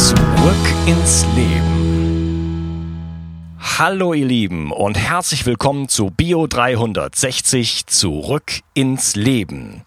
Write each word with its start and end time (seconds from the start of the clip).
Zurück 0.00 0.16
ins 0.86 1.26
Leben. 1.36 2.88
Hallo 3.58 4.14
ihr 4.14 4.24
Lieben 4.24 4.72
und 4.72 4.96
herzlich 4.96 5.44
willkommen 5.44 5.90
zu 5.90 6.06
Bio 6.10 6.46
360 6.46 7.84
Zurück 7.84 8.60
ins 8.72 9.14
Leben. 9.14 9.82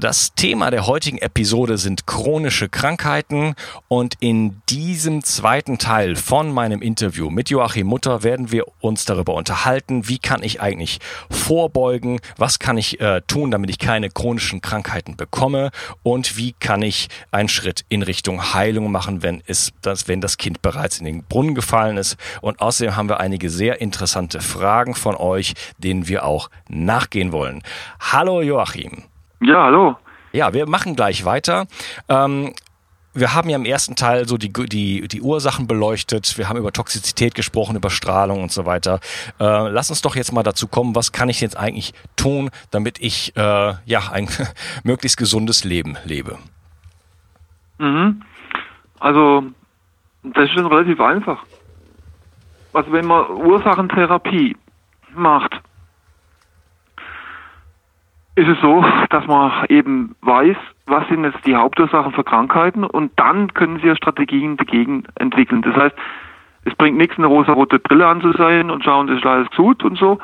Das 0.00 0.32
Thema 0.32 0.70
der 0.70 0.86
heutigen 0.86 1.18
Episode 1.18 1.76
sind 1.76 2.06
chronische 2.06 2.68
Krankheiten 2.68 3.56
und 3.88 4.14
in 4.20 4.62
diesem 4.68 5.24
zweiten 5.24 5.78
Teil 5.78 6.14
von 6.14 6.52
meinem 6.52 6.82
Interview 6.82 7.30
mit 7.30 7.50
Joachim 7.50 7.88
Mutter 7.88 8.22
werden 8.22 8.52
wir 8.52 8.66
uns 8.80 9.06
darüber 9.06 9.34
unterhalten, 9.34 10.06
wie 10.06 10.20
kann 10.20 10.44
ich 10.44 10.60
eigentlich 10.60 11.00
vorbeugen, 11.30 12.20
was 12.36 12.60
kann 12.60 12.78
ich 12.78 13.00
äh, 13.00 13.22
tun, 13.26 13.50
damit 13.50 13.70
ich 13.70 13.80
keine 13.80 14.08
chronischen 14.08 14.60
Krankheiten 14.60 15.16
bekomme 15.16 15.72
und 16.04 16.36
wie 16.36 16.52
kann 16.52 16.82
ich 16.82 17.08
einen 17.32 17.48
Schritt 17.48 17.84
in 17.88 18.02
Richtung 18.02 18.54
Heilung 18.54 18.92
machen, 18.92 19.24
wenn 19.24 19.42
es 19.48 19.72
das, 19.82 20.06
wenn 20.06 20.20
das 20.20 20.36
Kind 20.36 20.62
bereits 20.62 21.00
in 21.00 21.06
den 21.06 21.24
Brunnen 21.24 21.56
gefallen 21.56 21.96
ist. 21.96 22.16
Und 22.40 22.60
außerdem 22.60 22.94
haben 22.94 23.08
wir 23.08 23.18
einige 23.18 23.50
sehr 23.50 23.80
interessante 23.80 24.40
Fragen 24.40 24.94
von 24.94 25.16
euch, 25.16 25.54
denen 25.78 26.06
wir 26.06 26.24
auch 26.24 26.50
nachgehen 26.68 27.32
wollen. 27.32 27.64
Hallo 27.98 28.42
Joachim. 28.42 29.02
Ja, 29.40 29.64
hallo. 29.64 29.96
Ja, 30.32 30.52
wir 30.52 30.68
machen 30.68 30.96
gleich 30.96 31.24
weiter. 31.24 31.66
Ähm, 32.08 32.52
wir 33.14 33.34
haben 33.34 33.48
ja 33.48 33.56
im 33.56 33.64
ersten 33.64 33.96
Teil 33.96 34.28
so 34.28 34.36
die, 34.36 34.52
die, 34.52 35.08
die 35.08 35.20
Ursachen 35.20 35.66
beleuchtet. 35.66 36.36
Wir 36.38 36.48
haben 36.48 36.58
über 36.58 36.72
Toxizität 36.72 37.34
gesprochen, 37.34 37.76
über 37.76 37.90
Strahlung 37.90 38.42
und 38.42 38.52
so 38.52 38.66
weiter. 38.66 39.00
Äh, 39.40 39.68
lass 39.68 39.90
uns 39.90 40.02
doch 40.02 40.16
jetzt 40.16 40.32
mal 40.32 40.42
dazu 40.42 40.68
kommen, 40.68 40.94
was 40.94 41.12
kann 41.12 41.28
ich 41.28 41.40
jetzt 41.40 41.56
eigentlich 41.56 41.94
tun, 42.16 42.50
damit 42.70 43.00
ich 43.00 43.36
äh, 43.36 43.74
ja 43.84 44.00
ein 44.12 44.28
möglichst 44.84 45.16
gesundes 45.16 45.64
Leben 45.64 45.96
lebe? 46.04 46.38
Mhm. 47.78 48.22
Also, 49.00 49.44
das 50.22 50.44
ist 50.44 50.52
schon 50.52 50.66
relativ 50.66 51.00
einfach. 51.00 51.44
Also, 52.72 52.92
wenn 52.92 53.06
man 53.06 53.30
Ursachentherapie 53.30 54.56
macht, 55.14 55.60
ist 58.38 58.48
es 58.48 58.60
so, 58.60 58.84
dass 59.10 59.26
man 59.26 59.50
eben 59.68 60.14
weiß, 60.22 60.56
was 60.86 61.06
sind 61.08 61.24
jetzt 61.24 61.44
die 61.44 61.56
Hauptursachen 61.56 62.12
für 62.12 62.22
Krankheiten 62.22 62.84
und 62.84 63.10
dann 63.16 63.52
können 63.52 63.80
Sie 63.80 63.88
ja 63.88 63.96
Strategien 63.96 64.56
dagegen 64.56 65.02
entwickeln. 65.16 65.62
Das 65.62 65.74
heißt, 65.74 65.96
es 66.64 66.74
bringt 66.76 66.96
nichts, 66.96 67.18
eine 67.18 67.26
rosa-rote 67.26 67.80
Brille 67.80 68.06
anzusehen 68.06 68.70
und 68.70 68.84
schauen, 68.84 69.08
das 69.08 69.18
ist 69.18 69.26
alles 69.26 69.50
gut 69.56 69.82
und 69.82 69.98
so. 69.98 70.18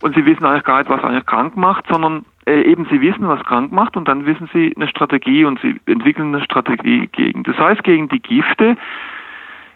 Und 0.00 0.16
Sie 0.16 0.26
wissen 0.26 0.44
eigentlich 0.44 0.64
gar 0.64 0.78
nicht, 0.78 0.90
was 0.90 1.04
eigentlich 1.04 1.24
krank 1.24 1.56
macht, 1.56 1.86
sondern 1.88 2.24
äh, 2.46 2.62
eben 2.62 2.86
Sie 2.90 3.00
wissen, 3.00 3.28
was 3.28 3.44
krank 3.44 3.70
macht 3.70 3.96
und 3.96 4.08
dann 4.08 4.26
wissen 4.26 4.50
Sie 4.52 4.74
eine 4.74 4.88
Strategie 4.88 5.44
und 5.44 5.60
Sie 5.60 5.80
entwickeln 5.86 6.34
eine 6.34 6.44
Strategie 6.44 7.06
gegen. 7.12 7.44
Das 7.44 7.56
heißt, 7.58 7.84
gegen 7.84 8.08
die 8.08 8.20
Gifte 8.20 8.76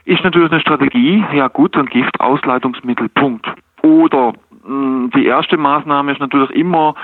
ist 0.06 0.24
natürlich 0.24 0.50
eine 0.50 0.60
Strategie, 0.60 1.24
ja 1.32 1.46
gut, 1.46 1.76
ein 1.76 1.86
Giftausleitungsmittel, 1.86 3.08
Punkt. 3.10 3.46
Oder 3.82 4.32
mh, 4.66 5.10
die 5.14 5.26
erste 5.26 5.56
Maßnahme 5.56 6.10
ist 6.10 6.20
natürlich 6.20 6.50
immer, 6.50 6.96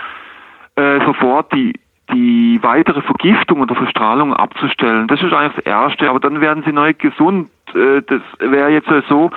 äh, 0.76 1.04
sofort 1.04 1.52
die 1.52 1.74
die 2.12 2.58
weitere 2.62 3.00
Vergiftung 3.00 3.60
oder 3.60 3.74
Verstrahlung 3.74 4.34
abzustellen. 4.34 5.08
Das 5.08 5.22
ist 5.22 5.32
eigentlich 5.32 5.64
das 5.64 5.64
Erste, 5.64 6.10
aber 6.10 6.20
dann 6.20 6.40
werden 6.40 6.62
sie 6.64 6.72
neu 6.72 6.92
gesund. 6.94 7.48
Äh, 7.74 8.02
das 8.02 8.20
wäre 8.38 8.70
jetzt 8.70 8.88
so, 9.08 9.30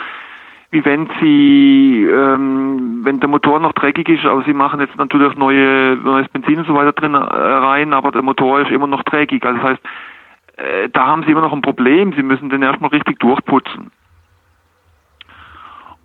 wie 0.71 0.83
wenn 0.83 1.07
sie, 1.21 2.05
ähm, 2.05 3.01
wenn 3.03 3.19
der 3.19 3.29
Motor 3.29 3.59
noch 3.59 3.73
dreckig 3.73 4.09
ist, 4.09 4.25
aber 4.25 4.43
sie 4.43 4.53
machen 4.53 4.81
jetzt 4.81 4.97
natürlich 4.97 5.35
neue, 5.35 5.95
neues 5.95 6.27
Benzin 6.29 6.59
und 6.59 6.67
so 6.67 6.75
weiter 6.75 6.91
drin 6.91 7.13
äh, 7.13 7.17
rein, 7.17 7.93
aber 7.93 8.11
der 8.11 8.23
Motor 8.23 8.61
ist 8.61 8.71
immer 8.71 8.87
noch 8.87 9.03
dreckig. 9.03 9.45
Also 9.45 9.59
das 9.61 9.69
heißt, 9.71 9.81
da 10.93 11.05
haben 11.05 11.23
sie 11.23 11.31
immer 11.31 11.41
noch 11.41 11.51
ein 11.51 11.61
Problem. 11.61 12.13
Sie 12.13 12.23
müssen 12.23 12.49
den 12.49 12.61
erstmal 12.61 12.91
richtig 12.91 13.19
durchputzen. 13.19 13.91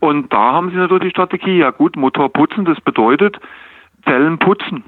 Und 0.01 0.33
da 0.33 0.53
haben 0.53 0.71
sie 0.71 0.77
natürlich 0.77 1.05
die 1.05 1.11
Strategie, 1.11 1.59
ja 1.59 1.71
gut, 1.71 1.95
Motor 1.95 2.33
putzen, 2.33 2.65
das 2.65 2.81
bedeutet 2.81 3.39
Zellen 4.05 4.39
putzen. 4.39 4.83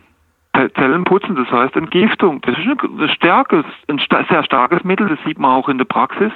Zellen 0.52 1.04
putzen, 1.04 1.34
das 1.34 1.50
heißt 1.50 1.76
Entgiftung. 1.76 2.40
Das 2.42 2.56
ist 2.58 2.66
ein, 2.66 3.08
starkes, 3.08 3.64
ein 3.88 4.00
sehr 4.28 4.44
starkes 4.44 4.84
Mittel, 4.84 5.08
das 5.08 5.18
sieht 5.24 5.38
man 5.38 5.50
auch 5.50 5.68
in 5.68 5.78
der 5.78 5.86
Praxis. 5.86 6.32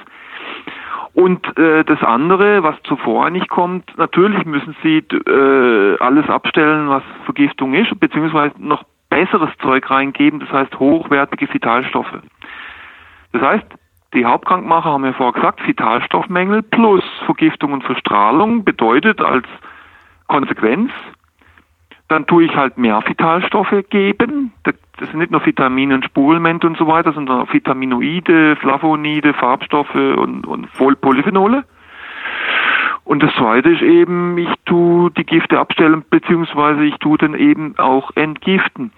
Und 1.12 1.56
äh, 1.59 1.84
das 1.84 2.03
andere, 2.03 2.62
was 2.62 2.77
zuvor 2.82 3.31
nicht 3.31 3.49
kommt, 3.49 3.97
natürlich 3.97 4.44
müssen 4.44 4.77
Sie 4.82 4.99
äh, 4.99 5.97
alles 5.99 6.28
abstellen, 6.28 6.88
was 6.88 7.03
Vergiftung 7.25 7.75
ist, 7.75 7.99
beziehungsweise 7.99 8.54
noch 8.59 8.84
besseres 9.09 9.50
Zeug 9.62 9.91
reingeben, 9.91 10.41
das 10.41 10.50
heißt 10.50 10.78
hochwertige 10.78 11.53
Vitalstoffe. 11.53 12.19
Das 13.33 13.43
heißt, 13.43 13.66
die 14.15 14.25
Hauptkrankmacher 14.25 14.91
haben 14.91 15.04
ja 15.04 15.12
vorher 15.12 15.34
gesagt, 15.34 15.66
Vitalstoffmängel 15.66 16.62
plus 16.62 17.04
Vergiftung 17.25 17.72
und 17.72 17.84
Verstrahlung 17.84 18.65
bedeutet 18.65 19.21
als 19.21 19.47
Konsequenz 20.27 20.91
dann 22.08 22.26
tue 22.26 22.44
ich 22.44 22.54
halt 22.54 22.78
mehr 22.78 23.02
Vitalstoffe 23.06 23.84
geben. 23.90 24.52
Das 24.62 25.10
sind 25.10 25.18
nicht 25.18 25.32
nur 25.32 25.44
Vitamine 25.44 25.94
und 25.94 26.04
Spurenelemente 26.04 26.66
und 26.66 26.76
so 26.78 26.86
weiter, 26.86 27.12
sondern 27.12 27.40
auch 27.40 27.52
Vitaminoide, 27.52 28.56
Flavonide, 28.56 29.34
Farbstoffe 29.34 29.94
und, 29.94 30.46
und 30.46 30.68
Polyphenole. 31.00 31.64
Und 33.04 33.22
das 33.22 33.32
zweite 33.34 33.70
ist 33.70 33.82
eben, 33.82 34.36
ich 34.38 34.52
tue 34.64 35.10
die 35.12 35.24
Gifte 35.24 35.58
abstellen, 35.58 36.04
beziehungsweise 36.10 36.84
ich 36.84 36.96
tue 36.96 37.18
dann 37.18 37.34
eben 37.34 37.78
auch 37.78 38.10
entgiften. 38.16 38.92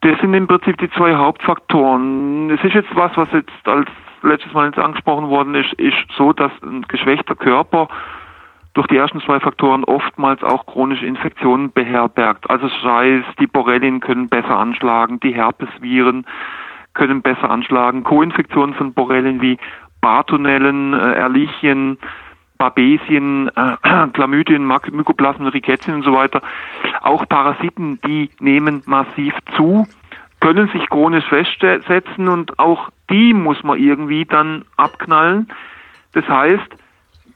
Das 0.00 0.18
sind 0.20 0.34
im 0.34 0.46
Prinzip 0.46 0.78
die 0.78 0.90
zwei 0.90 1.14
Hauptfaktoren. 1.14 2.50
Es 2.50 2.62
ist 2.62 2.74
jetzt 2.74 2.94
was, 2.94 3.16
was 3.16 3.28
jetzt 3.32 3.50
als 3.64 3.88
letztes 4.22 4.52
Mal 4.52 4.66
jetzt 4.66 4.78
angesprochen 4.78 5.28
worden 5.28 5.54
ist, 5.54 5.72
ist 5.74 5.96
so, 6.16 6.32
dass 6.32 6.52
ein 6.62 6.82
geschwächter 6.82 7.34
Körper 7.34 7.88
durch 8.78 8.86
die 8.86 8.96
ersten 8.96 9.20
zwei 9.22 9.40
Faktoren 9.40 9.82
oftmals 9.82 10.44
auch 10.44 10.64
chronische 10.64 11.04
Infektionen 11.04 11.72
beherbergt. 11.72 12.48
Also 12.48 12.68
sei 12.80 13.16
es, 13.16 13.24
die 13.40 13.48
Borrelien 13.48 13.98
können 13.98 14.28
besser 14.28 14.56
anschlagen, 14.56 15.18
die 15.18 15.34
Herpesviren 15.34 16.24
können 16.94 17.20
besser 17.20 17.50
anschlagen, 17.50 18.04
Co-Infektionen 18.04 18.74
von 18.74 18.94
Borrelien 18.94 19.42
wie 19.42 19.58
Bartonellen, 20.00 20.94
äh, 20.94 21.14
Erlichien, 21.14 21.98
Babesien, 22.56 23.48
äh, 23.48 23.76
Chlamydien, 24.12 24.64
Mykoplasmen, 24.64 25.48
Rickettien 25.48 25.96
und 25.96 26.04
so 26.04 26.12
weiter. 26.12 26.40
Auch 27.00 27.28
Parasiten, 27.28 28.00
die 28.06 28.30
nehmen 28.38 28.84
massiv 28.86 29.34
zu, 29.56 29.88
können 30.38 30.68
sich 30.68 30.88
chronisch 30.88 31.24
festsetzen 31.24 32.28
und 32.28 32.60
auch 32.60 32.90
die 33.10 33.34
muss 33.34 33.60
man 33.64 33.76
irgendwie 33.76 34.24
dann 34.24 34.64
abknallen. 34.76 35.48
Das 36.12 36.28
heißt, 36.28 36.76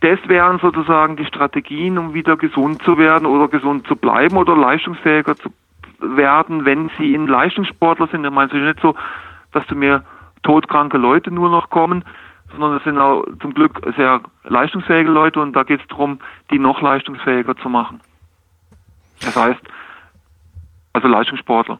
das 0.02 0.18
wären 0.26 0.58
sozusagen 0.58 1.16
die 1.16 1.24
Strategien, 1.24 1.96
um 1.96 2.12
wieder 2.12 2.36
gesund 2.36 2.82
zu 2.82 2.98
werden 2.98 3.24
oder 3.24 3.46
gesund 3.46 3.86
zu 3.86 3.94
bleiben 3.94 4.36
oder 4.36 4.56
leistungsfähiger 4.56 5.36
zu 5.36 5.50
werden, 6.00 6.64
wenn 6.64 6.90
sie 6.98 7.14
in 7.14 7.28
Leistungssportler 7.28 8.08
sind. 8.08 8.24
Dann 8.24 8.34
meinst 8.34 8.52
du 8.52 8.58
nicht 8.58 8.80
so, 8.80 8.96
dass 9.52 9.64
zu 9.68 9.76
mir 9.76 10.02
todkranke 10.42 10.98
Leute 10.98 11.30
nur 11.30 11.50
noch 11.50 11.70
kommen, 11.70 12.04
sondern 12.50 12.76
es 12.78 12.84
sind 12.84 12.98
auch 12.98 13.24
zum 13.40 13.54
Glück 13.54 13.80
sehr 13.96 14.20
leistungsfähige 14.42 15.10
Leute 15.10 15.40
und 15.40 15.54
da 15.54 15.62
geht 15.62 15.80
es 15.80 15.86
darum, 15.86 16.18
die 16.50 16.58
noch 16.58 16.82
leistungsfähiger 16.82 17.56
zu 17.56 17.68
machen. 17.68 18.00
Das 19.20 19.36
heißt, 19.36 19.60
also 20.94 21.06
Leistungssportler 21.06 21.78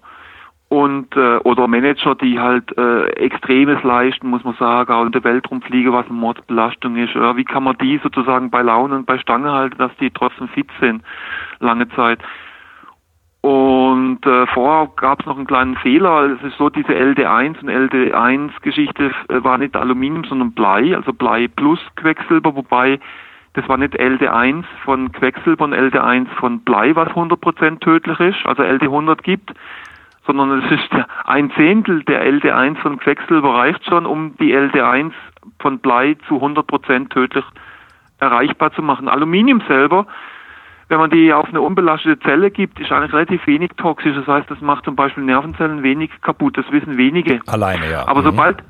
und 0.73 1.15
äh, 1.17 1.37
oder 1.45 1.69
Manager, 1.69 2.15
die 2.15 2.41
halt 2.41 2.75
äh, 2.79 3.05
Extremes 3.17 3.83
leisten, 3.83 4.31
muss 4.31 4.43
man 4.43 4.55
sagen, 4.55 4.91
auch 4.91 5.05
in 5.05 5.13
der 5.13 5.23
Welt 5.23 5.51
rumfliegen, 5.51 5.93
was 5.93 6.07
eine 6.07 6.15
Mordsbelastung 6.15 6.97
ist. 6.97 7.15
Äh, 7.15 7.37
wie 7.37 7.45
kann 7.45 7.65
man 7.65 7.77
die 7.77 8.01
sozusagen 8.03 8.49
bei 8.49 8.63
Laune 8.63 8.95
und 8.97 9.05
bei 9.05 9.19
Stange 9.19 9.53
halten, 9.53 9.77
dass 9.77 9.95
die 10.01 10.09
trotzdem 10.09 10.49
fit 10.49 10.69
sind, 10.81 11.03
lange 11.61 11.91
Zeit. 11.91 12.21
Und 13.43 14.25
äh, 14.25 14.47
vorher 14.47 14.89
gab 14.97 15.21
es 15.21 15.27
noch 15.27 15.37
einen 15.37 15.47
kleinen 15.47 15.77
Fehler. 15.77 16.39
Es 16.39 16.43
ist 16.43 16.57
so, 16.57 16.71
diese 16.71 16.93
LD1 16.93 17.61
und 17.61 17.69
LD1-Geschichte 17.69 19.13
äh, 19.29 19.45
war 19.45 19.59
nicht 19.59 19.77
Aluminium, 19.77 20.25
sondern 20.25 20.53
Blei, 20.53 20.97
also 20.97 21.13
Blei 21.13 21.49
plus 21.49 21.81
Quecksilber, 21.97 22.57
wobei 22.57 22.99
das 23.53 23.69
war 23.69 23.77
nicht 23.77 24.01
LD1 24.01 24.65
von 24.87 25.13
Quecksilber 25.13 25.65
und 25.65 25.75
LD1 25.75 26.29
von 26.41 26.61
Blei, 26.61 26.97
was 26.97 27.11
100% 27.11 27.81
tödlich 27.81 28.19
ist, 28.21 28.39
also 28.47 28.63
LD100 28.63 29.23
gibt, 29.23 29.53
sondern 30.27 30.63
es 30.63 30.71
ist 30.71 30.91
ein 31.25 31.51
Zehntel 31.53 32.03
der 32.05 32.25
LD1 32.25 32.79
von 32.79 32.99
Quecksilber 32.99 33.55
reicht 33.55 33.85
schon, 33.85 34.07
um 34.07 34.37
die 34.37 34.57
LD1 34.57 35.13
von 35.59 35.79
Blei 35.79 36.17
zu 36.29 36.37
100 36.37 36.67
Prozent 36.67 37.11
tödlich 37.11 37.45
erreichbar 38.19 38.73
zu 38.73 38.83
machen. 38.83 39.09
Aluminium 39.09 39.63
selber, 39.67 40.07
wenn 40.89 40.99
man 40.99 41.11
die 41.11 41.33
auf 41.33 41.49
eine 41.49 41.61
unbelastete 41.61 42.21
Zelle 42.21 42.51
gibt, 42.51 42.79
ist 42.79 42.93
eigentlich 42.93 43.13
relativ 43.13 43.47
wenig 43.47 43.71
toxisch. 43.77 44.15
Das 44.15 44.27
heißt, 44.27 44.51
das 44.51 44.61
macht 44.61 44.85
zum 44.85 44.95
Beispiel 44.95 45.25
Nervenzellen 45.25 45.83
wenig 45.83 46.11
kaputt. 46.21 46.57
Das 46.57 46.71
wissen 46.71 46.97
wenige. 46.97 47.41
Alleine, 47.47 47.91
ja. 47.91 48.07
Aber 48.07 48.21
mhm. 48.21 48.27
sobald, 48.27 48.63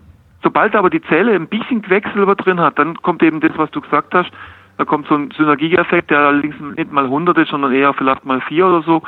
sobald 0.42 0.74
aber 0.74 0.88
die 0.88 1.02
Zelle 1.02 1.34
ein 1.34 1.48
bisschen 1.48 1.82
Quecksilber 1.82 2.36
drin 2.36 2.60
hat, 2.60 2.78
dann 2.78 2.94
kommt 3.02 3.22
eben 3.22 3.40
das, 3.40 3.52
was 3.56 3.70
du 3.72 3.80
gesagt 3.80 4.14
hast. 4.14 4.30
Da 4.78 4.86
kommt 4.86 5.06
so 5.06 5.14
ein 5.14 5.30
Synergieeffekt, 5.32 6.10
der 6.10 6.20
allerdings 6.20 6.58
nicht 6.76 6.90
mal 6.90 7.04
100 7.04 7.36
ist, 7.38 7.50
sondern 7.50 7.72
eher 7.72 7.92
vielleicht 7.92 8.24
mal 8.24 8.40
4 8.40 8.66
oder 8.66 8.82
so. 8.82 9.02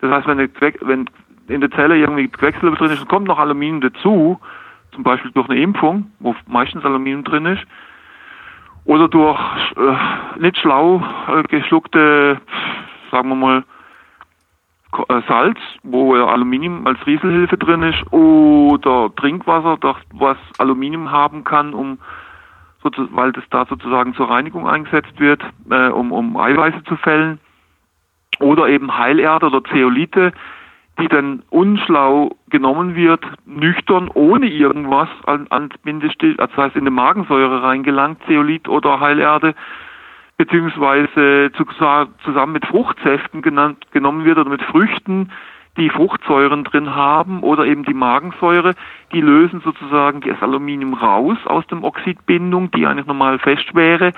Das 0.00 0.10
heißt, 0.10 0.26
wenn, 0.26 0.38
wenn 0.82 1.06
in 1.48 1.60
der 1.60 1.70
Zelle 1.70 1.96
irgendwie 1.96 2.28
Quecksilber 2.28 2.76
drin 2.76 2.90
ist 2.90 3.00
und 3.00 3.08
kommt 3.08 3.28
noch 3.28 3.38
Aluminium 3.38 3.80
dazu, 3.80 4.40
zum 4.92 5.02
Beispiel 5.02 5.30
durch 5.32 5.48
eine 5.48 5.60
Impfung, 5.60 6.10
wo 6.20 6.34
meistens 6.46 6.84
Aluminium 6.84 7.24
drin 7.24 7.46
ist, 7.46 7.62
oder 8.84 9.08
durch 9.08 9.38
äh, 9.76 10.40
nicht 10.40 10.58
schlau 10.58 11.02
äh, 11.28 11.42
geschluckte, 11.44 12.40
sagen 13.10 13.28
wir 13.28 13.34
mal, 13.34 13.64
äh, 15.08 15.20
Salz, 15.28 15.58
wo 15.82 16.14
Aluminium 16.14 16.86
als 16.86 17.04
Rieselhilfe 17.06 17.58
drin 17.58 17.82
ist, 17.82 18.12
oder 18.12 19.14
Trinkwasser, 19.16 19.76
das, 19.80 19.96
was 20.12 20.38
Aluminium 20.58 21.10
haben 21.10 21.44
kann, 21.44 21.74
um 21.74 21.98
weil 22.82 23.32
das 23.32 23.42
da 23.50 23.66
sozusagen 23.66 24.14
zur 24.14 24.30
Reinigung 24.30 24.68
eingesetzt 24.68 25.18
wird, 25.18 25.42
äh, 25.70 25.88
um, 25.88 26.12
um 26.12 26.36
Eiweiße 26.36 26.84
zu 26.84 26.94
fällen, 26.96 27.40
oder 28.38 28.68
eben 28.68 28.96
Heilerde 28.96 29.46
oder 29.46 29.64
Zeolite, 29.64 30.32
die 30.98 31.08
dann 31.08 31.42
unschlau 31.50 32.36
genommen 32.48 32.94
wird, 32.94 33.24
nüchtern, 33.44 34.10
ohne 34.12 34.46
irgendwas 34.46 35.08
an, 35.26 35.46
an 35.50 35.68
Mindeststich, 35.84 36.38
also 36.38 36.54
das 36.54 36.64
heißt 36.66 36.76
in 36.76 36.84
die 36.84 36.90
Magensäure 36.90 37.62
reingelangt, 37.62 38.20
Zeolit 38.26 38.68
oder 38.68 39.00
Heilerde, 39.00 39.54
beziehungsweise 40.38 41.50
zu, 41.56 41.64
zusammen 42.24 42.52
mit 42.52 42.66
Fruchtsäften 42.66 43.42
genannt, 43.42 43.84
genommen 43.92 44.24
wird 44.24 44.38
oder 44.38 44.50
mit 44.50 44.62
Früchten, 44.62 45.30
die 45.76 45.90
Fruchtsäuren 45.90 46.64
drin 46.64 46.94
haben 46.94 47.40
oder 47.40 47.66
eben 47.66 47.84
die 47.84 47.94
Magensäure, 47.94 48.74
die 49.12 49.20
lösen 49.20 49.60
sozusagen 49.60 50.22
das 50.22 50.42
Aluminium 50.42 50.94
raus 50.94 51.36
aus 51.44 51.66
dem 51.66 51.84
Oxidbindung, 51.84 52.70
die 52.70 52.86
eigentlich 52.86 53.06
normal 53.06 53.38
fest 53.38 53.74
wäre. 53.74 54.12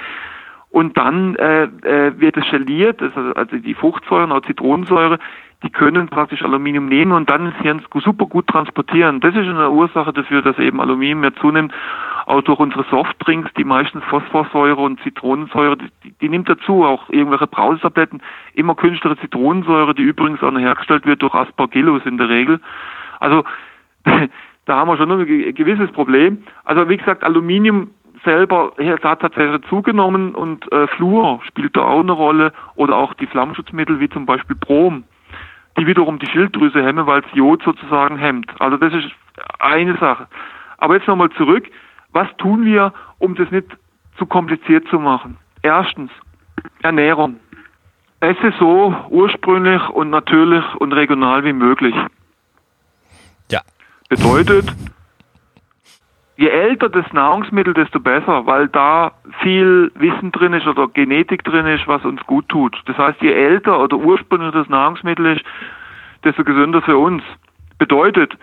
Und 0.71 0.99
dann 0.99 1.35
äh, 1.37 1.65
äh, 1.65 2.21
wird 2.21 2.37
es 2.37 2.45
geliert, 2.51 3.01
also, 3.03 3.57
die 3.57 3.75
Fruchtsäuren, 3.75 4.33
auch 4.33 4.43
Zitronensäure, 4.43 5.19
die 5.65 5.71
können 5.71 6.09
praktisch 6.09 6.43
Aluminium 6.43 6.87
nehmen 6.87 7.13
und 7.13 7.29
dann 7.29 7.47
ins 7.47 7.57
Hirn 7.57 7.83
super 7.95 8.27
gut 8.27 8.47
transportieren. 8.47 9.21
Das 9.21 9.35
ist 9.35 9.49
eine 9.49 9.71
Ursache 9.71 10.13
dafür, 10.13 10.41
dass 10.41 10.57
eben 10.59 10.81
Aluminium 10.81 11.21
mehr 11.21 11.35
zunimmt. 11.35 11.73
Auch 12.27 12.43
durch 12.43 12.61
unsere 12.61 12.85
Softdrinks, 12.85 13.51
die 13.55 13.65
meistens 13.65 14.05
Phosphorsäure 14.05 14.81
und 14.81 15.01
Zitronensäure, 15.01 15.79
die, 15.79 16.13
die 16.21 16.29
nimmt 16.29 16.49
dazu, 16.49 16.85
auch 16.85 17.09
irgendwelche 17.09 17.47
Brausetabletten, 17.49 18.23
immer 18.55 18.77
künstliche 18.77 19.19
Zitronensäure, 19.19 19.95
die 19.95 20.03
übrigens 20.03 20.43
auch 20.43 20.53
noch 20.53 20.61
hergestellt 20.61 21.07
wird 21.07 21.23
durch 21.23 21.35
Aspergillus 21.35 22.05
in 22.05 22.19
der 22.19 22.29
Regel. 22.29 22.61
Also 23.19 23.43
da 24.67 24.77
haben 24.77 24.89
wir 24.89 24.97
schon 24.97 25.11
ein 25.11 25.55
gewisses 25.55 25.91
Problem. 25.91 26.45
Also 26.65 26.89
wie 26.89 26.99
gesagt, 26.99 27.25
Aluminium 27.25 27.91
selber 28.25 28.73
hat 28.79 29.21
tatsächlich 29.21 29.63
zugenommen 29.69 30.35
und 30.35 30.71
äh, 30.73 30.87
Fluor 30.89 31.41
spielt 31.47 31.77
da 31.77 31.83
auch 31.83 32.01
eine 32.01 32.13
Rolle 32.13 32.53
oder 32.75 32.97
auch 32.97 33.15
die 33.15 33.27
Flammschutzmittel 33.27 34.01
wie 34.01 34.09
zum 34.09 34.27
Beispiel 34.27 34.57
Brom 34.57 35.05
die 35.79 35.87
wiederum 35.87 36.19
die 36.19 36.27
Schilddrüse 36.27 36.83
hemmen, 36.83 37.07
weil 37.07 37.21
es 37.21 37.35
Jod 37.35 37.63
sozusagen 37.63 38.17
hemmt. 38.17 38.51
Also 38.61 38.77
das 38.77 38.93
ist 38.93 39.11
eine 39.59 39.97
Sache. 39.99 40.27
Aber 40.79 40.97
jetzt 40.97 41.07
nochmal 41.07 41.31
zurück. 41.31 41.67
Was 42.13 42.29
tun 42.39 42.65
wir, 42.65 42.93
um 43.19 43.35
das 43.35 43.51
nicht 43.51 43.67
zu 44.17 44.27
kompliziert 44.27 44.89
zu 44.89 44.99
machen? 44.99 45.37
Erstens, 45.63 46.11
Ernährung. 46.83 47.39
Esse 48.21 48.53
so 48.59 48.95
ursprünglich 49.11 49.89
und 49.91 50.11
natürlich 50.11 50.65
und 50.77 50.93
regional 50.93 51.45
wie 51.45 51.53
möglich. 51.53 51.95
Ja. 53.51 53.61
Bedeutet, 54.09 54.75
je 56.39 56.49
älter 56.49 56.89
das 56.89 57.13
Nahrungsmittel, 57.13 57.75
desto 57.75 57.99
besser, 57.99 58.47
weil 58.47 58.69
da 58.69 59.13
viel 59.41 59.91
Wissen 59.97 60.31
drin 60.31 60.53
ist 60.53 60.69
oder 60.69 60.87
Genetik 60.87 61.43
drin 61.43 61.67
ist, 61.67 61.89
was 61.89 62.05
uns 62.05 62.25
gut 62.27 62.49
tut. 62.49 62.81
Das 62.87 62.97
heißt, 62.97 63.21
je 63.21 63.33
älter 63.33 63.81
oder 63.81 63.97
ursprünglich 63.97 64.53
das 64.53 64.69
Nahrungsmittel 64.69 65.37
ist, 65.37 65.45
desto 66.23 66.45
gesünder 66.45 66.81
für 66.81 66.97
uns. 66.97 67.25
Bedeutet, 67.79 68.39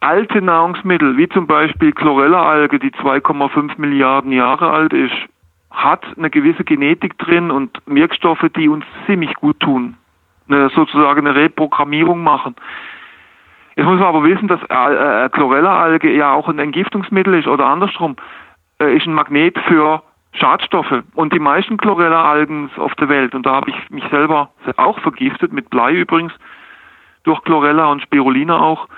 alte 0.00 0.40
Nahrungsmittel, 0.40 1.18
wie 1.18 1.28
zum 1.28 1.46
Beispiel 1.46 1.92
Chlorella-Alge, 1.92 2.78
die 2.78 2.90
2,5 2.90 3.78
Milliarden 3.78 4.32
Jahre 4.32 4.70
alt 4.70 4.94
ist, 4.94 5.14
hat 5.70 6.06
eine 6.16 6.30
gewisse 6.30 6.64
Genetik 6.64 7.18
drin 7.18 7.50
und 7.50 7.82
Wirkstoffe, 7.84 8.46
die 8.56 8.70
uns 8.70 8.86
ziemlich 9.04 9.34
gut 9.34 9.60
tun. 9.60 9.98
Eine, 10.48 10.70
sozusagen 10.70 11.26
eine 11.26 11.34
Reprogrammierung 11.34 12.22
machen. 12.22 12.56
Jetzt 13.78 13.86
muss 13.86 14.00
man 14.00 14.08
aber 14.08 14.24
wissen, 14.24 14.48
dass 14.48 14.60
äh, 14.68 15.24
äh, 15.24 15.28
Chlorella-Alge 15.28 16.12
ja 16.12 16.32
auch 16.32 16.48
ein 16.48 16.58
Entgiftungsmittel 16.58 17.34
ist 17.34 17.46
oder 17.46 17.66
andersrum, 17.66 18.16
äh, 18.80 18.96
ist 18.96 19.06
ein 19.06 19.14
Magnet 19.14 19.56
für 19.68 20.02
Schadstoffe. 20.32 21.04
Und 21.14 21.32
die 21.32 21.38
meisten 21.38 21.76
Chlorella-Algen 21.76 22.72
auf 22.76 22.92
der 22.96 23.08
Welt, 23.08 23.36
und 23.36 23.46
da 23.46 23.54
habe 23.54 23.70
ich 23.70 23.90
mich 23.90 24.02
selber 24.10 24.50
auch 24.78 24.98
vergiftet, 24.98 25.52
mit 25.52 25.70
Blei 25.70 25.92
übrigens, 25.92 26.32
durch 27.22 27.40
Chlorella 27.44 27.86
und 27.86 28.02
Spirulina 28.02 28.58
auch, 28.58 28.88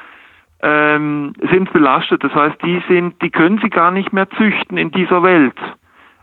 ähm, 0.62 1.34
sind 1.50 1.70
belastet. 1.74 2.24
Das 2.24 2.34
heißt, 2.34 2.56
die 2.64 2.82
sind, 2.88 3.20
die 3.20 3.30
können 3.30 3.60
sie 3.62 3.68
gar 3.68 3.90
nicht 3.90 4.14
mehr 4.14 4.30
züchten 4.30 4.78
in 4.78 4.90
dieser 4.92 5.22
Welt 5.22 5.58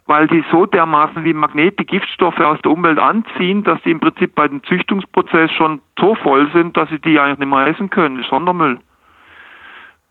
weil 0.08 0.28
die 0.28 0.44
so 0.52 0.66
dermaßen 0.66 1.24
wie 1.24 1.34
Magnet 1.34 1.80
die 1.80 1.86
Giftstoffe 1.86 2.40
aus 2.40 2.60
der 2.62 2.72
Umwelt 2.72 2.98
anziehen, 2.98 3.64
dass 3.64 3.82
die 3.84 3.92
im 3.92 4.00
Prinzip 4.00 4.34
bei 4.36 4.48
dem 4.48 4.64
Züchtungsprozess 4.64 5.52
schon 5.52 5.82
so 6.00 6.16
voll 6.16 6.50
sind, 6.54 6.76
dass 6.78 6.90
sie 6.90 7.00
die 7.00 7.20
eigentlich 7.20 7.40
nicht 7.40 7.50
mehr 7.50 7.68
essen 7.68 7.90
können. 7.90 8.24
Sondermüll. 8.30 8.80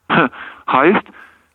heißt, 0.70 1.04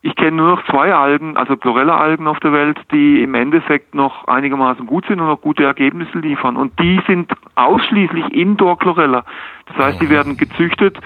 ich 0.03 0.15
kenne 0.15 0.37
nur 0.37 0.47
noch 0.55 0.65
zwei 0.65 0.93
Algen, 0.93 1.37
also 1.37 1.55
Chlorella-Algen 1.55 2.27
auf 2.27 2.39
der 2.39 2.51
Welt, 2.51 2.79
die 2.91 3.21
im 3.21 3.35
Endeffekt 3.35 3.93
noch 3.93 4.27
einigermaßen 4.27 4.87
gut 4.87 5.05
sind 5.05 5.21
und 5.21 5.27
noch 5.27 5.41
gute 5.41 5.63
Ergebnisse 5.63 6.17
liefern. 6.17 6.57
Und 6.57 6.77
die 6.79 6.99
sind 7.05 7.31
ausschließlich 7.53 8.33
Indoor-Chlorella. 8.33 9.23
Das 9.67 9.77
heißt, 9.77 10.01
die 10.01 10.07
mhm. 10.07 10.11
werden 10.11 10.37
gezüchtet 10.37 10.97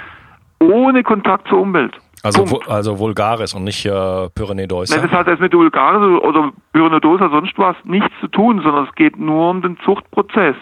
ohne 0.59 1.03
Kontakt 1.03 1.49
zur 1.49 1.59
Umwelt. 1.59 1.97
Also, 2.25 2.59
also 2.67 2.97
Vulgaris 2.97 3.53
und 3.53 3.65
nicht 3.65 3.85
äh, 3.85 4.29
Pyreneedosa? 4.29 4.95
Nein, 4.95 5.07
das 5.07 5.19
hat 5.19 5.27
jetzt 5.27 5.41
mit 5.41 5.53
Vulgaris 5.53 6.23
oder 6.23 6.51
Pyreneedosa 6.73 7.29
sonst 7.29 7.55
was 7.57 7.75
nichts 7.83 8.09
zu 8.19 8.27
tun, 8.27 8.61
sondern 8.63 8.85
es 8.85 8.95
geht 8.95 9.15
nur 9.15 9.51
um 9.51 9.61
den 9.61 9.77
Zuchtprozess. 9.85 10.55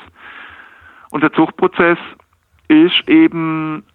Und 1.11 1.23
der 1.23 1.31
Zuchtprozess 1.31 1.97
ist 2.67 3.07
eben 3.07 3.85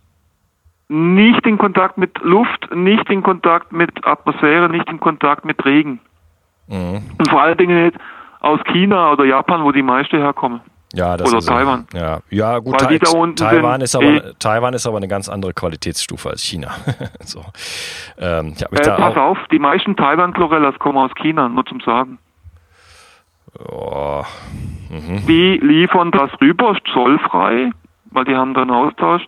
nicht 0.88 1.46
in 1.46 1.58
Kontakt 1.58 1.98
mit 1.98 2.18
Luft, 2.22 2.74
nicht 2.74 3.10
in 3.10 3.22
Kontakt 3.22 3.70
mit 3.70 3.90
Atmosphäre, 4.06 4.70
nicht 4.70 4.88
in 4.88 4.98
Kontakt 4.98 5.44
mit 5.44 5.62
Regen. 5.66 6.00
Mhm. 6.68 7.02
Und 7.18 7.28
vor 7.28 7.42
allen 7.42 7.58
Dingen 7.58 7.84
nicht 7.84 7.98
aus 8.40 8.60
China 8.72 9.12
oder 9.12 9.26
Japan, 9.26 9.62
wo 9.62 9.72
die 9.72 9.82
meisten 9.82 10.16
herkommen. 10.16 10.62
Ja, 10.94 11.16
das 11.18 11.28
Oder 11.28 11.38
ist 11.38 11.48
Taiwan. 11.48 11.86
Ja, 11.92 12.20
ja 12.30 12.58
gut, 12.58 12.78
Ta 12.78 12.86
Taiwan, 12.86 13.80
ist 13.82 13.94
aber, 13.94 14.06
eh 14.06 14.32
Taiwan 14.38 14.72
ist 14.72 14.86
aber 14.86 14.96
eine 14.96 15.08
ganz 15.08 15.28
andere 15.28 15.52
Qualitätsstufe 15.52 16.30
als 16.30 16.42
China. 16.42 16.70
so. 17.20 17.44
ähm, 18.18 18.54
äh, 18.58 18.80
pass 18.80 19.16
auf, 19.16 19.38
die 19.52 19.58
meisten 19.58 19.96
Taiwan-Chlorellas 19.96 20.78
kommen 20.78 20.98
aus 20.98 21.10
China, 21.14 21.48
nur 21.48 21.66
zum 21.66 21.80
Sagen. 21.80 22.18
Oh. 23.70 24.22
Mhm. 24.88 25.26
Die 25.26 25.58
liefern 25.58 26.10
das 26.10 26.30
rüber, 26.40 26.76
zollfrei, 26.92 27.70
weil 28.10 28.24
die 28.24 28.34
haben 28.34 28.54
dann 28.54 28.70
Austausch. 28.70 29.26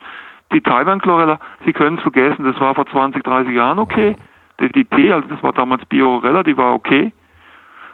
Die 0.52 0.62
Taiwan-Chlorella, 0.62 1.38
Sie 1.66 1.72
können 1.72 1.96
es 1.96 2.02
vergessen, 2.02 2.44
das 2.44 2.58
war 2.58 2.74
vor 2.74 2.86
20, 2.86 3.22
30 3.22 3.54
Jahren 3.54 3.78
okay. 3.78 4.16
Die, 4.60 4.72
die 4.72 4.84
T, 4.84 5.12
also 5.12 5.28
das 5.28 5.42
war 5.42 5.52
damals 5.52 5.84
Biorella, 5.86 6.42
die 6.42 6.56
war 6.56 6.74
okay. 6.74 7.12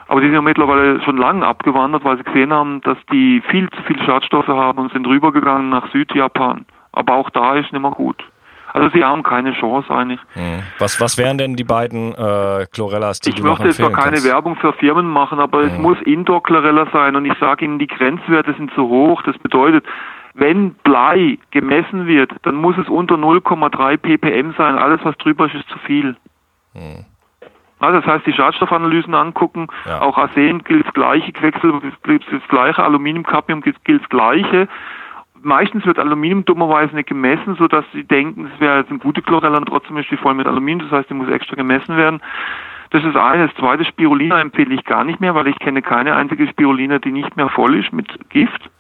Aber 0.08 0.20
die 0.20 0.28
sind 0.28 0.34
ja 0.34 0.42
mittlerweile 0.42 1.02
schon 1.02 1.16
lange 1.16 1.44
abgewandert, 1.46 2.04
weil 2.04 2.16
sie 2.18 2.24
gesehen 2.24 2.52
haben, 2.52 2.80
dass 2.82 2.98
die 3.12 3.42
viel 3.50 3.68
zu 3.70 3.82
viele 3.82 4.04
Schadstoffe 4.04 4.48
haben 4.48 4.78
und 4.78 4.92
sind 4.92 5.06
rübergegangen 5.06 5.68
nach 5.68 5.90
Südjapan. 5.90 6.64
Aber 6.92 7.14
auch 7.14 7.30
da 7.30 7.54
ist 7.56 7.72
nicht 7.72 7.82
mehr 7.82 7.90
gut. 7.90 8.22
Also 8.72 8.90
sie 8.90 9.02
haben 9.02 9.22
keine 9.22 9.54
Chance 9.54 9.90
eigentlich. 9.90 10.20
Hm. 10.34 10.62
Was, 10.78 11.00
was 11.00 11.16
wären 11.16 11.38
denn 11.38 11.56
die 11.56 11.64
beiden 11.64 12.12
äh, 12.12 12.66
Chlorellas, 12.72 13.20
die 13.20 13.30
ich 13.30 13.36
du 13.36 13.44
noch 13.44 13.58
Ich 13.58 13.64
möchte 13.64 13.82
jetzt 13.82 13.94
keine 13.94 14.10
kannst? 14.10 14.28
Werbung 14.28 14.56
für 14.56 14.74
Firmen 14.74 15.06
machen, 15.06 15.40
aber 15.40 15.62
hm. 15.62 15.66
es 15.68 15.78
muss 15.78 16.02
Indoor-Chlorella 16.02 16.86
sein 16.92 17.16
und 17.16 17.24
ich 17.24 17.32
sage 17.38 17.64
Ihnen, 17.64 17.78
die 17.78 17.86
Grenzwerte 17.86 18.52
sind 18.54 18.70
zu 18.74 18.88
hoch. 18.88 19.22
Das 19.22 19.38
bedeutet, 19.38 19.84
wenn 20.34 20.74
Blei 20.74 21.38
gemessen 21.50 22.06
wird, 22.06 22.32
dann 22.42 22.56
muss 22.56 22.76
es 22.76 22.88
unter 22.88 23.14
0,3 23.14 23.96
ppm 23.96 24.54
sein. 24.58 24.76
Alles, 24.76 25.00
was 25.04 25.16
drüber 25.16 25.46
ist, 25.46 25.54
ist 25.54 25.68
zu 25.70 25.78
viel. 25.78 26.16
Hm. 26.74 27.06
Also 27.78 28.00
das 28.00 28.06
heißt, 28.06 28.26
die 28.26 28.32
Schadstoffanalysen 28.32 29.14
angucken, 29.14 29.66
ja. 29.84 30.00
auch 30.00 30.16
Arsen 30.16 30.64
gilt 30.64 30.86
das 30.86 30.94
gleiche, 30.94 31.30
Quecksilber 31.32 31.80
gilt 32.04 32.24
das 32.30 32.48
gleiche, 32.48 32.82
Aluminium, 32.82 33.24
Cadmium 33.24 33.60
gilt 33.60 33.76
das 33.86 34.08
gleiche. 34.08 34.68
meistens 35.42 35.84
wird 35.84 35.98
Aluminium 35.98 36.44
dummerweise 36.44 36.94
nicht 36.94 37.08
gemessen, 37.08 37.54
sodass 37.56 37.84
sie 37.92 38.04
denken, 38.04 38.50
es 38.52 38.60
wäre 38.60 38.78
jetzt 38.78 38.90
eine 38.90 38.98
gute 38.98 39.20
Chlorella 39.20 39.58
und 39.58 39.66
trotzdem 39.66 39.98
ist 39.98 40.10
die 40.10 40.16
voll 40.16 40.34
mit 40.34 40.46
Aluminium, 40.46 40.88
das 40.88 40.98
heißt, 40.98 41.10
die 41.10 41.14
muss 41.14 41.28
extra 41.28 41.54
gemessen 41.54 41.96
werden. 41.96 42.20
Das 42.90 43.04
ist 43.04 43.16
eines. 43.16 43.52
Zweite, 43.56 43.84
Spirulina 43.84 44.40
empfehle 44.40 44.74
ich 44.74 44.84
gar 44.84 45.04
nicht 45.04 45.20
mehr, 45.20 45.34
weil 45.34 45.48
ich 45.48 45.58
kenne 45.58 45.82
keine 45.82 46.14
einzige 46.14 46.46
Spirulina, 46.48 46.98
die 46.98 47.12
nicht 47.12 47.36
mehr 47.36 47.48
voll 47.48 47.74
ist 47.76 47.92
mit 47.92 48.08
Gift. 48.30 48.70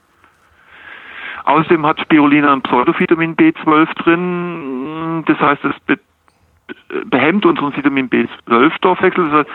Außerdem 1.44 1.84
hat 1.86 2.00
Spirulina 2.00 2.52
ein 2.52 2.62
Pseudovitamin 2.62 3.36
B12 3.36 3.94
drin. 3.94 5.24
Das 5.26 5.38
heißt, 5.38 5.64
es 5.64 5.98
behemmt 7.06 7.46
unseren 7.46 7.76
Vitamin 7.76 8.08
B12-Stoffwechsel. 8.10 9.24
Das 9.24 9.32
heißt, 9.32 9.50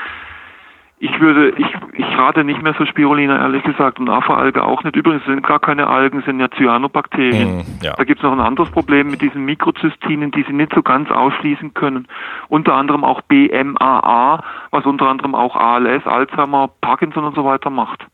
ich 1.03 1.19
würde, 1.19 1.49
ich, 1.57 1.65
ich 1.93 2.17
rate 2.17 2.43
nicht 2.43 2.61
mehr 2.61 2.75
für 2.75 2.85
Spirulina, 2.85 3.35
ehrlich 3.41 3.63
gesagt, 3.63 3.99
und 3.99 4.07
Afa-Alge 4.07 4.63
auch 4.63 4.83
nicht. 4.83 4.95
Übrigens 4.95 5.25
sind 5.25 5.41
gar 5.41 5.59
keine 5.59 5.87
Algen, 5.87 6.21
sind 6.21 6.39
ja 6.39 6.47
Cyanobakterien. 6.55 7.57
Mm, 7.57 7.63
ja. 7.81 7.93
Da 7.97 8.03
gibt 8.03 8.19
es 8.19 8.23
noch 8.23 8.31
ein 8.31 8.39
anderes 8.39 8.69
Problem 8.69 9.09
mit 9.09 9.19
diesen 9.19 9.43
Mikrozystinen, 9.43 10.29
die 10.29 10.43
sie 10.43 10.53
nicht 10.53 10.75
so 10.75 10.83
ganz 10.83 11.09
ausschließen 11.09 11.73
können. 11.73 12.07
Unter 12.49 12.75
anderem 12.75 13.03
auch 13.03 13.21
BMAA, 13.21 14.43
was 14.69 14.85
unter 14.85 15.07
anderem 15.07 15.33
auch 15.33 15.55
ALS, 15.55 16.05
Alzheimer, 16.05 16.69
Parkinson 16.81 17.23
und 17.23 17.35
so 17.35 17.43
weiter 17.45 17.71
macht. 17.71 18.05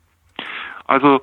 Also 0.86 1.20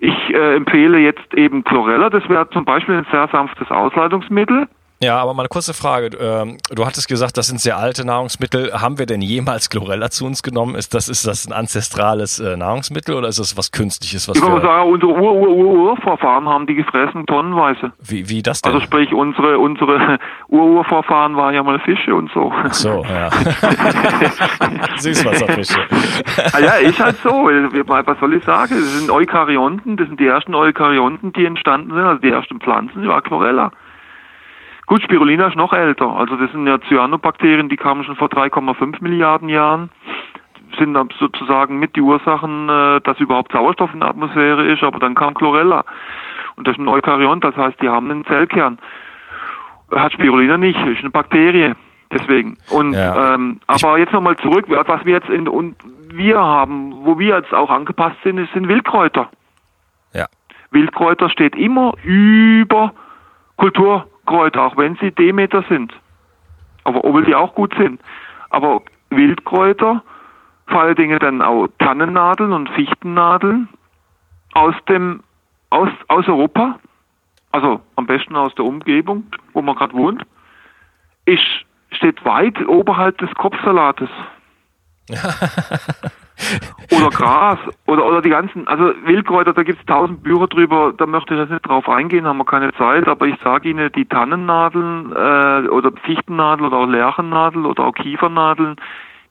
ich 0.00 0.34
äh, 0.34 0.56
empfehle 0.56 0.98
jetzt 0.98 1.34
eben 1.34 1.62
Chlorella, 1.62 2.10
das 2.10 2.28
wäre 2.28 2.50
zum 2.50 2.64
Beispiel 2.64 2.96
ein 2.96 3.06
sehr 3.12 3.28
sanftes 3.28 3.70
Ausleitungsmittel. 3.70 4.66
Ja, 5.02 5.18
aber 5.18 5.34
mal 5.34 5.42
eine 5.42 5.48
kurze 5.48 5.74
Frage. 5.74 6.16
Ähm, 6.16 6.58
du 6.70 6.86
hattest 6.86 7.08
gesagt, 7.08 7.36
das 7.36 7.48
sind 7.48 7.60
sehr 7.60 7.76
alte 7.76 8.06
Nahrungsmittel. 8.06 8.72
Haben 8.80 9.00
wir 9.00 9.06
denn 9.06 9.20
jemals 9.20 9.68
Chlorella 9.68 10.10
zu 10.10 10.24
uns 10.24 10.44
genommen? 10.44 10.76
Ist 10.76 10.94
das, 10.94 11.08
ist 11.08 11.26
das 11.26 11.44
ein 11.44 11.52
ancestrales 11.52 12.38
äh, 12.38 12.56
Nahrungsmittel 12.56 13.16
oder 13.16 13.26
ist 13.26 13.40
das 13.40 13.56
was 13.56 13.72
Künstliches? 13.72 14.28
Was 14.28 14.36
ich 14.36 14.42
würde 14.42 14.64
sagen, 14.64 14.88
unsere 14.88 15.12
Ur-Ur-Ur-Urvorfahren 15.12 16.48
haben 16.48 16.68
die 16.68 16.76
gefressen, 16.76 17.26
tonnenweise. 17.26 17.90
Wie, 17.98 18.28
wie 18.28 18.42
das 18.42 18.62
denn? 18.62 18.74
Also 18.74 18.84
sprich, 18.84 19.12
unsere, 19.12 19.58
unsere 19.58 20.20
Ur-Urvorfahren 20.48 21.36
waren 21.36 21.52
ja 21.52 21.64
mal 21.64 21.80
Fische 21.80 22.14
und 22.14 22.30
so. 22.30 22.52
Ach 22.54 22.72
so, 22.72 23.04
ja. 23.04 23.28
Süßwasserfische. 24.98 25.80
ah, 26.52 26.60
ja, 26.60 26.74
ist 26.74 27.00
halt 27.00 27.16
so. 27.24 27.30
Was 27.32 28.20
soll 28.20 28.34
ich 28.34 28.44
sagen? 28.44 28.76
Das 28.78 28.98
sind 29.00 29.10
Eukaryonten, 29.10 29.96
das 29.96 30.06
sind 30.06 30.20
die 30.20 30.28
ersten 30.28 30.54
Eukaryonten, 30.54 31.32
die 31.32 31.44
entstanden 31.44 31.90
sind, 31.90 32.04
also 32.04 32.20
die 32.20 32.30
ersten 32.30 32.60
Pflanzen, 32.60 33.02
die 33.02 33.08
war 33.08 33.20
Chlorella. 33.20 33.72
Gut, 34.92 35.04
Spirulina 35.04 35.46
ist 35.46 35.56
noch 35.56 35.72
älter. 35.72 36.04
Also 36.04 36.36
das 36.36 36.52
sind 36.52 36.66
ja 36.66 36.78
Cyanobakterien, 36.78 37.70
die 37.70 37.78
kamen 37.78 38.04
schon 38.04 38.14
vor 38.14 38.28
3,5 38.28 38.96
Milliarden 39.00 39.48
Jahren 39.48 39.88
sind 40.78 40.94
sozusagen 41.18 41.78
mit 41.78 41.96
die 41.96 42.02
Ursachen, 42.02 42.68
äh, 42.68 43.00
dass 43.00 43.18
überhaupt 43.18 43.52
Sauerstoff 43.52 43.94
in 43.94 44.00
der 44.00 44.10
Atmosphäre 44.10 44.70
ist, 44.70 44.82
aber 44.82 44.98
dann 44.98 45.14
kam 45.14 45.32
Chlorella. 45.32 45.86
Und 46.56 46.68
das 46.68 46.76
ist 46.76 46.80
ein 46.80 46.88
Eukaryont, 46.88 47.42
das 47.42 47.56
heißt, 47.56 47.80
die 47.80 47.88
haben 47.88 48.10
einen 48.10 48.26
Zellkern. 48.26 48.78
Hat 49.90 50.12
Spirulina 50.12 50.58
nicht, 50.58 50.78
ist 50.84 51.00
eine 51.00 51.08
Bakterie. 51.08 51.72
Deswegen. 52.10 52.58
Und 52.68 52.92
ja. 52.92 53.32
ähm, 53.32 53.60
aber 53.68 53.96
jetzt 53.96 54.12
nochmal 54.12 54.36
zurück, 54.36 54.66
was 54.68 55.06
wir 55.06 55.14
jetzt 55.14 55.30
in 55.30 55.48
und 55.48 55.74
wir 56.12 56.38
haben, 56.38 57.06
wo 57.06 57.18
wir 57.18 57.36
jetzt 57.36 57.54
auch 57.54 57.70
angepasst 57.70 58.16
sind, 58.24 58.46
sind 58.52 58.68
Wildkräuter. 58.68 59.30
Ja. 60.12 60.26
Wildkräuter 60.70 61.30
steht 61.30 61.56
immer 61.56 61.94
über 62.04 62.92
Kultur 63.56 64.06
Kräuter, 64.26 64.62
auch 64.62 64.76
wenn 64.76 64.96
sie 64.96 65.10
Demeter 65.10 65.64
sind. 65.68 65.92
Aber 66.84 67.04
obwohl 67.04 67.24
die 67.24 67.34
auch 67.34 67.54
gut 67.54 67.74
sind. 67.76 68.00
Aber 68.50 68.82
Wildkräuter, 69.10 70.02
vor 70.66 70.80
allen 70.80 70.96
Dingen 70.96 71.18
dann 71.18 71.42
auch 71.42 71.68
Tannennadeln 71.78 72.52
und 72.52 72.68
Fichtennadeln 72.70 73.68
aus 74.54 74.74
dem 74.88 75.22
aus, 75.70 75.88
aus 76.08 76.28
Europa, 76.28 76.78
also 77.50 77.80
am 77.96 78.06
besten 78.06 78.36
aus 78.36 78.54
der 78.54 78.66
Umgebung, 78.66 79.24
wo 79.54 79.62
man 79.62 79.74
gerade 79.74 79.94
wohnt, 79.94 80.22
ist, 81.24 81.42
steht 81.90 82.24
weit 82.24 82.66
oberhalb 82.68 83.16
des 83.18 83.30
Kopfsalates. 83.34 84.10
oder 86.90 87.10
Gras 87.10 87.58
oder 87.86 88.04
oder 88.04 88.22
die 88.22 88.30
ganzen, 88.30 88.66
also 88.66 88.92
Wildkräuter, 89.04 89.52
da 89.52 89.62
gibt 89.62 89.80
es 89.80 89.86
tausend 89.86 90.22
Bücher 90.22 90.46
drüber, 90.46 90.92
da 90.96 91.06
möchte 91.06 91.34
ich 91.34 91.40
jetzt 91.40 91.50
nicht 91.50 91.66
drauf 91.66 91.88
eingehen, 91.88 92.26
haben 92.26 92.38
wir 92.38 92.44
keine 92.44 92.72
Zeit, 92.74 93.06
aber 93.08 93.26
ich 93.26 93.36
sage 93.42 93.68
Ihnen, 93.70 93.90
die 93.92 94.06
Tannennadeln 94.06 95.12
äh, 95.12 95.68
oder 95.68 95.92
Fichtennadeln 96.04 96.66
oder 96.66 96.78
auch 96.78 96.86
Lärchennadeln 96.86 97.66
oder 97.66 97.84
auch 97.84 97.94
Kiefernadeln, 97.94 98.76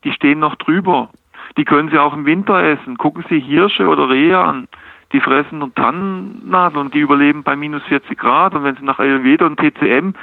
die 0.04 0.12
stehen 0.12 0.38
noch 0.38 0.56
drüber. 0.56 1.10
Die 1.56 1.64
können 1.64 1.90
Sie 1.90 1.98
auch 1.98 2.14
im 2.14 2.24
Winter 2.24 2.62
essen. 2.62 2.96
Gucken 2.96 3.24
Sie 3.28 3.38
Hirsche 3.38 3.86
oder 3.86 4.08
Rehe 4.08 4.38
an. 4.38 4.68
Die 5.12 5.20
fressen 5.20 5.58
nur 5.58 5.74
Tannennadeln 5.74 6.86
und 6.86 6.94
die 6.94 7.00
überleben 7.00 7.42
bei 7.42 7.56
minus 7.56 7.82
40 7.84 8.18
Grad. 8.18 8.54
Und 8.54 8.64
wenn 8.64 8.76
Sie 8.76 8.84
nach 8.84 8.98
Ayurveda 8.98 9.44
und 9.44 9.60
TCM 9.60 10.14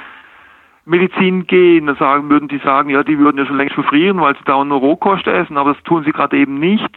Medizin 0.84 1.46
gehen, 1.46 1.86
dann 1.86 1.96
sagen, 1.96 2.30
würden 2.30 2.48
die 2.48 2.58
sagen, 2.58 2.90
ja, 2.90 3.02
die 3.02 3.18
würden 3.18 3.38
ja 3.38 3.46
schon 3.46 3.56
längst 3.56 3.74
verfrieren, 3.74 4.20
weil 4.20 4.34
sie 4.36 4.44
da 4.44 4.62
nur 4.64 4.78
Rohkost 4.78 5.26
essen, 5.26 5.56
aber 5.56 5.74
das 5.74 5.82
tun 5.84 6.04
sie 6.04 6.12
gerade 6.12 6.36
eben 6.36 6.58
nicht, 6.58 6.90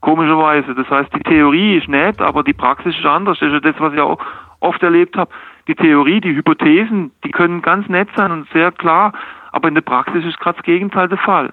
komischerweise. 0.00 0.74
Das 0.74 0.88
heißt, 0.88 1.12
die 1.14 1.22
Theorie 1.22 1.78
ist 1.78 1.88
nett, 1.88 2.20
aber 2.20 2.42
die 2.42 2.52
Praxis 2.52 2.96
ist 2.96 3.06
anders. 3.06 3.38
Das 3.38 3.48
ist 3.48 3.54
ja 3.54 3.72
das, 3.72 3.80
was 3.80 3.94
ich 3.94 4.00
auch 4.00 4.18
oft 4.60 4.82
erlebt 4.82 5.16
habe. 5.16 5.30
Die 5.68 5.74
Theorie, 5.74 6.20
die 6.20 6.34
Hypothesen, 6.34 7.12
die 7.24 7.30
können 7.30 7.62
ganz 7.62 7.88
nett 7.88 8.08
sein 8.16 8.30
und 8.30 8.48
sehr 8.50 8.72
klar, 8.72 9.12
aber 9.52 9.68
in 9.68 9.74
der 9.74 9.82
Praxis 9.82 10.24
ist 10.24 10.38
gerade 10.38 10.56
das 10.56 10.64
Gegenteil 10.64 11.08
der 11.08 11.18
Fall. 11.18 11.52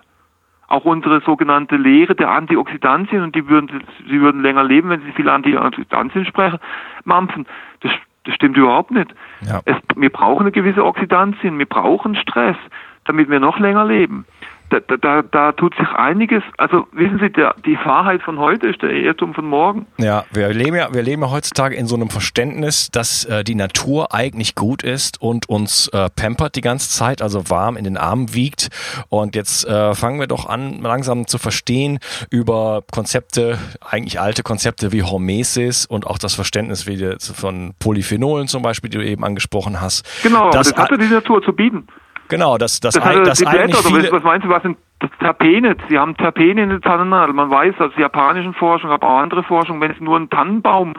Auch 0.68 0.84
unsere 0.84 1.22
sogenannte 1.22 1.78
Lehre 1.78 2.14
der 2.14 2.30
Antioxidantien, 2.30 3.24
und 3.24 3.36
die 3.36 3.48
würden, 3.48 3.84
sie 4.10 4.20
würden 4.20 4.42
länger 4.42 4.64
leben, 4.64 4.90
wenn 4.90 5.02
sie 5.02 5.14
viel 5.14 5.30
Antioxidantien 5.30 6.26
sprechen, 6.26 6.60
mampfen. 7.06 7.46
Das 7.80 7.92
das 8.28 8.36
stimmt 8.36 8.58
überhaupt 8.58 8.92
nicht. 8.92 9.14
Ja. 9.42 9.62
Es, 9.66 9.76
wir 9.96 10.10
brauchen 10.10 10.42
eine 10.42 10.52
gewisse 10.52 10.86
Oxidantien, 10.86 11.58
wir 11.58 11.66
brauchen 11.66 12.16
Stress, 12.16 12.58
damit 13.06 13.30
wir 13.30 13.40
noch 13.40 13.58
länger 13.58 13.86
leben 13.86 14.26
da, 14.70 14.80
da, 14.98 15.22
da 15.22 15.52
tut 15.54 15.76
sich 15.76 15.88
einiges. 15.90 16.44
Also 16.58 16.88
wissen 16.92 17.20
Sie, 17.20 17.30
der, 17.30 17.56
die 17.66 17.78
Wahrheit 17.86 18.22
von 18.22 18.38
heute 18.38 18.68
ist 18.68 18.82
der 18.82 18.92
Irrtum 18.92 19.34
von 19.34 19.46
morgen. 19.46 19.86
Ja, 19.98 20.26
wir 20.32 20.50
leben 20.50 20.76
ja, 20.76 20.94
wir 20.94 21.04
leben 21.04 21.22
ja 21.22 21.32
heutzutage 21.32 21.76
in 21.76 21.88
so 21.88 21.96
einem 21.96 22.10
Verständnis, 22.10 22.90
dass 22.92 23.26
äh, 23.26 23.44
die 23.44 23.56
Natur 23.56 24.14
eigentlich 24.14 24.56
gut 24.56 24.84
ist 24.84 25.22
und 25.22 25.50
uns 25.50 25.88
äh, 25.90 26.10
pampert 26.10 26.56
die 26.56 26.62
ganze 26.62 26.90
Zeit, 26.90 27.22
also 27.22 27.50
warm 27.50 27.78
in 27.78 27.84
den 27.84 27.98
Armen 27.98 28.34
wiegt. 28.34 28.70
Und 29.10 29.36
jetzt 29.36 29.66
äh, 29.66 29.94
fangen 29.94 30.20
wir 30.20 30.28
doch 30.28 30.48
an, 30.48 30.82
langsam 30.82 31.28
zu 31.28 31.38
verstehen 31.38 32.00
über 32.30 32.84
Konzepte, 32.92 33.58
eigentlich 33.82 34.20
alte 34.20 34.44
Konzepte 34.44 34.92
wie 34.92 35.04
Hormesis 35.04 35.86
und 35.86 36.06
auch 36.08 36.18
das 36.18 36.36
Verständnis 36.36 36.88
wie 36.88 36.98
von 37.20 37.74
Polyphenolen 37.80 38.48
zum 38.48 38.62
Beispiel, 38.62 38.90
die 38.90 38.98
du 38.98 39.06
eben 39.06 39.24
angesprochen 39.24 39.80
hast. 39.80 40.06
Genau, 40.24 40.50
das, 40.50 40.74
das 40.74 40.84
hatte 40.84 40.98
die 40.98 41.08
Natur 41.08 41.42
zu 41.42 41.54
bieten. 41.54 41.88
Genau, 42.30 42.58
das, 42.58 42.80
das, 42.80 42.96
das, 42.96 43.04
ein, 43.04 43.24
das 43.24 43.40
die 43.40 43.46
Blätter, 43.46 43.78
viele 43.78 44.12
was 44.12 44.24
meinst 44.24 44.46
du, 44.46 44.50
was 44.50 44.64
sind 44.64 44.78
Terpene? 45.20 45.76
Sie 45.90 45.98
haben 45.98 46.18
Terpene 46.18 46.64
in 46.64 46.70
der 46.70 46.82
Tannennadel. 46.82 47.34
Man 47.34 47.50
weiß 47.50 47.76
aus 47.80 47.92
der 47.94 48.02
japanischen 48.02 48.54
Forschung, 48.54 48.92
aber 48.92 49.08
auch 49.08 49.20
andere 49.20 49.44
Forschung, 49.44 49.80
wenn 49.82 49.94
Sie 49.94 50.04
nur 50.04 50.16
einen 50.16 50.30
Tannenbaum 50.30 50.94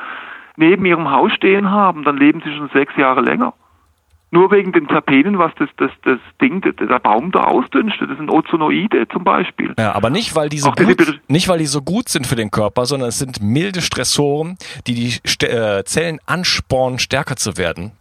neben 0.57 0.85
Ihrem 0.85 1.11
Haus 1.11 1.33
stehen 1.33 1.71
haben, 1.71 2.05
dann 2.05 2.17
leben 2.17 2.43
Sie 2.45 2.55
schon 2.55 2.71
sechs 2.73 2.97
Jahre 2.97 3.21
länger. 3.21 3.55
Nur 4.31 4.51
wegen 4.51 4.73
den 4.73 4.87
Terpenen, 4.87 5.39
was 5.39 5.53
das, 5.59 5.71
das, 5.79 5.91
das 6.05 6.19
Ding, 6.41 6.61
der 6.61 6.99
Baum 6.99 7.33
da 7.33 7.45
ausdünstet. 7.45 8.11
Das 8.11 8.19
sind 8.19 8.31
Ozonoide 8.31 9.09
zum 9.09 9.25
Beispiel. 9.25 9.73
Ja, 9.79 9.95
aber 9.95 10.11
nicht 10.11 10.37
weil, 10.37 10.51
die 10.51 10.59
so 10.59 10.71
gut, 10.71 11.21
nicht, 11.29 11.49
weil 11.49 11.59
die 11.59 11.67
so 11.67 11.81
gut 11.81 12.11
sind 12.11 12.27
für 12.27 12.37
den 12.37 12.51
Körper, 12.51 12.85
sondern 12.85 13.09
es 13.09 13.19
sind 13.19 13.41
milde 13.41 13.81
Stressoren, 13.81 14.59
die 14.87 14.95
die 14.95 15.11
St 15.27 15.45
äh, 15.45 15.83
Zellen 15.85 16.19
anspornen, 16.27 16.99
stärker 16.99 17.37
zu 17.37 17.57
werden. 17.57 17.93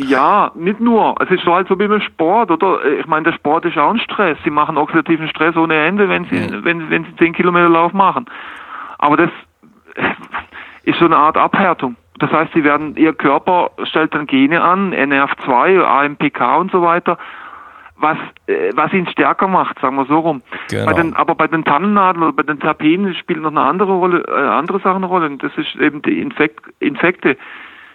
Ja, 0.00 0.50
nicht 0.54 0.80
nur. 0.80 1.14
Es 1.20 1.30
ist 1.30 1.44
so 1.44 1.54
halt 1.54 1.68
so 1.68 1.78
wie 1.78 1.86
beim 1.86 2.00
Sport, 2.00 2.50
oder? 2.50 2.84
Ich 2.98 3.06
meine, 3.06 3.24
der 3.24 3.32
Sport 3.32 3.64
ist 3.64 3.78
auch 3.78 3.90
ein 3.90 4.00
Stress. 4.00 4.36
Sie 4.42 4.50
machen 4.50 4.76
oxidativen 4.76 5.28
Stress 5.28 5.56
ohne 5.56 5.76
Ende, 5.76 6.08
wenn 6.08 6.24
sie, 6.24 6.40
mhm. 6.40 6.64
wenn, 6.64 6.90
wenn 6.90 7.04
sie 7.04 7.16
10 7.16 7.32
Kilometer 7.34 7.68
Lauf 7.68 7.92
machen. 7.92 8.26
Aber 8.98 9.16
das 9.16 9.30
ist 10.82 10.98
so 10.98 11.04
eine 11.04 11.16
Art 11.16 11.36
Abhärtung. 11.36 11.96
Das 12.18 12.30
heißt, 12.30 12.52
sie 12.54 12.64
werden, 12.64 12.96
ihr 12.96 13.12
Körper 13.12 13.70
stellt 13.84 14.14
dann 14.14 14.26
Gene 14.26 14.62
an, 14.62 14.92
NRF2, 14.92 15.82
AMPK 15.82 16.56
und 16.56 16.70
so 16.70 16.82
weiter, 16.82 17.18
was, 17.96 18.18
äh, 18.46 18.70
was 18.74 18.92
ihn 18.92 19.06
stärker 19.08 19.48
macht, 19.48 19.78
sagen 19.80 19.96
wir 19.96 20.06
so 20.06 20.18
rum. 20.18 20.42
Genau. 20.70 20.86
Bei 20.86 20.92
den, 20.92 21.14
aber 21.14 21.34
bei 21.34 21.46
den 21.46 21.64
Tannennadeln 21.64 22.22
oder 22.22 22.32
bei 22.32 22.42
den 22.42 22.60
Terpenen 22.60 23.14
spielt 23.14 23.40
noch 23.40 23.50
eine 23.50 23.62
andere 23.62 23.92
Rolle, 23.92 24.24
äh, 24.26 24.32
andere 24.32 24.78
Sachen 24.80 24.98
eine 24.98 25.06
Rolle. 25.06 25.26
Und 25.26 25.42
das 25.42 25.52
ist 25.56 25.76
eben 25.76 26.02
die 26.02 26.20
Infekt, 26.20 26.64
Infekte. 26.80 27.36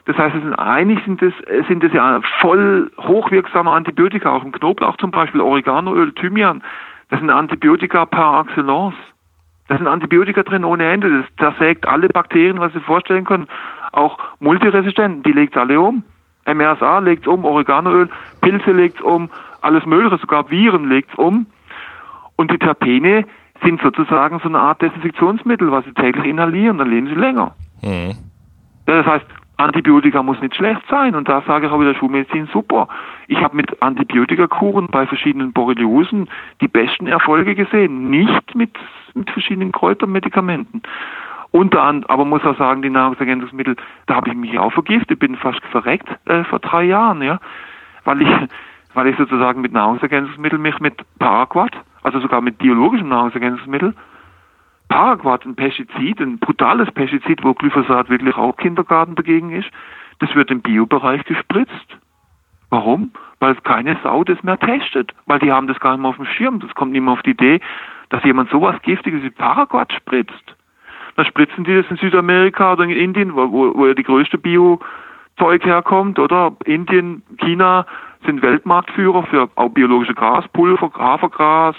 Das 0.10 0.18
heißt, 0.18 0.36
es 0.38 0.42
sind, 0.42 0.56
eigentlich 0.56 1.06
sind 1.06 1.22
es, 1.22 1.34
sind 1.68 1.84
es 1.84 1.94
ja 1.94 2.20
voll 2.42 2.90
hochwirksame 2.98 3.70
Antibiotika, 3.70 4.32
auch 4.32 4.44
im 4.44 4.52
Knoblauch 4.52 4.98
zum 4.98 5.12
Beispiel, 5.12 5.40
Oreganoöl, 5.40 6.14
Thymian. 6.14 6.64
Das 7.12 7.20
sind 7.20 7.30
Antibiotika 7.30 8.08
par 8.08 8.44
excellence. 8.44 8.96
Da 9.68 9.78
sind 9.78 9.86
Antibiotika 9.86 10.42
drin 10.42 10.66
ohne 10.66 10.92
Ende. 10.92 11.26
Das 11.38 11.54
zersägt 11.54 11.88
alle 11.88 12.08
Bakterien, 12.08 12.60
was 12.60 12.74
Sie 12.74 12.80
vorstellen 12.80 13.24
können. 13.24 13.48
Auch 13.92 14.18
Multiresistenten, 14.40 15.22
die 15.22 15.32
legt 15.32 15.56
alle 15.56 15.80
um. 15.80 16.02
MRSA 16.52 16.98
legt 16.98 17.28
um, 17.28 17.46
Oreganoöl, 17.46 18.10
Pilze 18.42 18.72
legt 18.72 19.04
um, 19.04 19.30
alles 19.62 19.86
Mögliche, 19.86 20.18
sogar 20.18 20.50
Viren 20.50 20.90
legt 20.90 21.20
um. 21.20 21.46
Und 22.36 22.50
die 22.50 22.58
Terpene 22.58 23.26
sind 23.62 23.80
sozusagen 23.84 24.40
so 24.40 24.50
eine 24.50 24.58
Art 24.58 24.82
Desinfektionsmittel, 24.82 25.72
was 25.72 25.86
Sie 25.86 25.94
täglich 25.94 26.26
inhalieren, 26.26 26.80
dann 26.80 26.90
leben 26.90 27.06
Sie 27.06 27.14
länger. 27.14 27.54
Mhm. 27.84 28.16
Das 28.88 29.06
heißt, 29.06 29.26
Antibiotika 29.60 30.24
muss 30.24 30.40
nicht 30.42 30.56
schlecht 30.56 30.82
sein. 30.90 31.16
Und 31.16 31.28
da 31.28 31.42
sage 31.42 31.68
ich 31.68 31.72
auch 31.72 31.80
wieder 31.80 31.94
Schulmedizin 31.96 32.48
super. 32.54 32.88
Ich 33.28 33.40
habe 33.42 33.56
mit 33.56 33.82
Antibiotikakuren 33.82 34.88
bei 34.88 35.06
verschiedenen 35.06 35.52
Borreliosen 35.52 36.30
die 36.62 36.68
besten 36.68 37.08
Erfolge 37.08 37.56
gesehen. 37.56 38.10
Nicht 38.10 38.56
mit, 38.56 38.72
mit 39.14 39.30
verschiedenen 39.30 39.72
Kräutermedikamenten. 39.72 40.82
Unter 41.52 41.82
anderem, 41.82 42.12
aber 42.12 42.26
muss 42.26 42.44
auch 42.46 42.58
sagen, 42.58 42.84
die 42.84 42.92
Nahrungsergänzungsmittel, 42.92 43.76
da 44.06 44.16
habe 44.16 44.30
ich 44.30 44.36
mich 44.36 44.58
auch 44.60 44.72
vergiftet, 44.72 45.20
bin 45.20 45.36
fast 45.36 45.64
verreckt 45.72 46.08
äh, 46.26 46.44
vor 46.44 46.60
drei 46.60 46.84
Jahren, 46.84 47.24
ja, 47.24 47.40
weil 48.06 48.22
ich, 48.22 48.30
weil 48.94 49.08
ich 49.08 49.18
sozusagen 49.18 49.62
mit 49.62 49.74
Nahrungsergänzungsmitteln 49.74 50.62
mich 50.62 50.80
mit 50.80 50.94
Paraquat, 51.18 51.72
also 52.04 52.20
sogar 52.20 52.42
mit 52.42 52.60
biologischen 52.60 53.10
Nahrungsergänzungsmitteln, 53.10 53.96
Paraquat, 54.90 55.46
ein 55.46 55.56
Pestizid, 55.56 56.20
ein 56.20 56.40
brutales 56.40 56.92
Pestizid, 56.92 57.44
wo 57.44 57.54
Glyphosat 57.54 58.10
wirklich 58.10 58.36
auch 58.36 58.58
Kindergarten 58.58 59.16
dagegen 59.16 59.52
ist, 59.52 59.70
das 60.20 60.34
wird 60.36 60.52
im 60.52 60.62
Biobereich 60.62 61.24
gespritzt. 61.24 61.98
Warum? 62.70 63.12
Weil 63.40 63.56
keine 63.56 63.98
Sau 64.04 64.24
das 64.24 64.44
mehr 64.44 64.60
testet, 64.60 65.14
weil 65.26 65.40
die 65.40 65.52
haben 65.52 65.68
das 65.68 65.80
gar 65.80 65.92
nicht 65.92 66.02
mehr 66.02 66.10
auf 66.10 66.18
dem 66.18 66.26
Schirm. 66.26 66.60
Das 66.60 66.74
kommt 66.76 66.92
nicht 66.92 67.02
mehr 67.02 67.14
auf 67.14 67.22
die 67.22 67.32
Idee, 67.32 67.62
dass 68.10 68.24
jemand 68.24 68.50
sowas 68.50 68.76
Giftiges 68.82 69.24
wie 69.24 69.30
Paraquat 69.30 69.94
spritzt. 69.94 70.56
Dann 71.16 71.26
spritzen 71.26 71.64
die 71.64 71.76
das 71.76 71.90
in 71.90 71.98
Südamerika 71.98 72.74
oder 72.74 72.84
in 72.84 72.92
Indien, 72.92 73.36
wo, 73.36 73.76
wo, 73.76 73.88
ja 73.88 73.94
die 73.94 74.04
größte 74.04 74.38
Bio-Zeug 74.38 75.66
herkommt, 75.66 76.20
oder? 76.20 76.56
Indien, 76.66 77.24
China 77.38 77.86
sind 78.26 78.42
Weltmarktführer 78.42 79.24
für 79.24 79.50
auch 79.56 79.70
biologische 79.70 80.14
Graspulver, 80.14 80.92
Hafergras, 80.98 81.76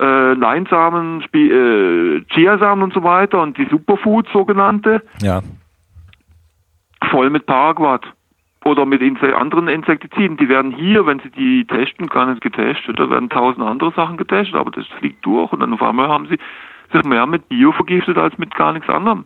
äh, 0.00 0.32
Leinsamen, 0.34 1.22
Spi 1.22 1.50
äh, 1.50 2.24
Chiasamen 2.32 2.82
und 2.82 2.94
so 2.94 3.02
weiter 3.02 3.42
und 3.42 3.58
die 3.58 3.66
Superfoods 3.66 4.32
sogenannte. 4.32 5.02
Ja. 5.20 5.42
Voll 7.10 7.30
mit 7.30 7.46
Paraquat 7.46 8.06
oder 8.64 8.86
mit 8.86 9.00
Inse 9.02 9.36
anderen 9.36 9.68
Insektiziden. 9.68 10.36
Die 10.36 10.48
werden 10.48 10.72
hier, 10.72 11.06
wenn 11.06 11.20
sie 11.20 11.30
die 11.30 11.64
testen, 11.66 12.06
gar 12.08 12.26
nicht 12.26 12.40
getestet. 12.40 12.98
Da 12.98 13.08
werden 13.10 13.28
tausend 13.28 13.64
andere 13.64 13.92
Sachen 13.92 14.16
getestet, 14.16 14.54
aber 14.54 14.70
das 14.70 14.86
fliegt 14.98 15.24
durch 15.24 15.52
und 15.52 15.60
dann 15.60 15.72
auf 15.72 15.82
einmal 15.82 16.08
haben 16.08 16.26
sie 16.26 16.38
sich 16.92 17.04
mehr 17.04 17.26
mit 17.26 17.48
Bio 17.48 17.72
vergiftet 17.72 18.18
als 18.18 18.36
mit 18.38 18.54
gar 18.54 18.72
nichts 18.72 18.88
anderem. 18.88 19.24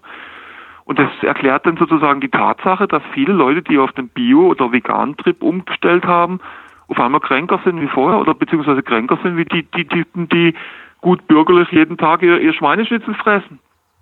Und 0.85 0.99
das 0.99 1.11
erklärt 1.23 1.65
dann 1.67 1.79
sozusagen 1.79 2.21
die 2.21 2.29
Tatsache, 2.29 2.87
dass 2.87 3.03
viele 3.15 3.33
Leute, 3.33 3.63
die 3.63 3.79
auf 3.79 3.93
den 3.93 4.09
Bio- 4.09 4.49
oder 4.49 4.71
Vegan-Trip 4.71 5.43
umgestellt 5.43 6.05
haben, 6.05 6.41
auf 6.89 7.01
einmal 7.01 7.21
kränker 7.21 7.61
sind 7.65 7.81
wie 7.81 7.89
vorher 7.89 8.21
oder 8.21 8.35
beziehungsweise 8.35 8.83
kränker 8.83 9.19
sind 9.23 9.37
wie 9.37 9.45
die, 9.45 9.63
die 9.63 9.87
Typen, 9.87 10.29
die 10.29 10.55
gut 11.01 11.27
bürgerlich 11.27 11.71
jeden 11.71 11.97
Tag 11.97 12.23
ihr, 12.23 12.41
ihr 12.41 12.53
Schweineschnitzel 12.53 13.15
fressen. 13.15 13.59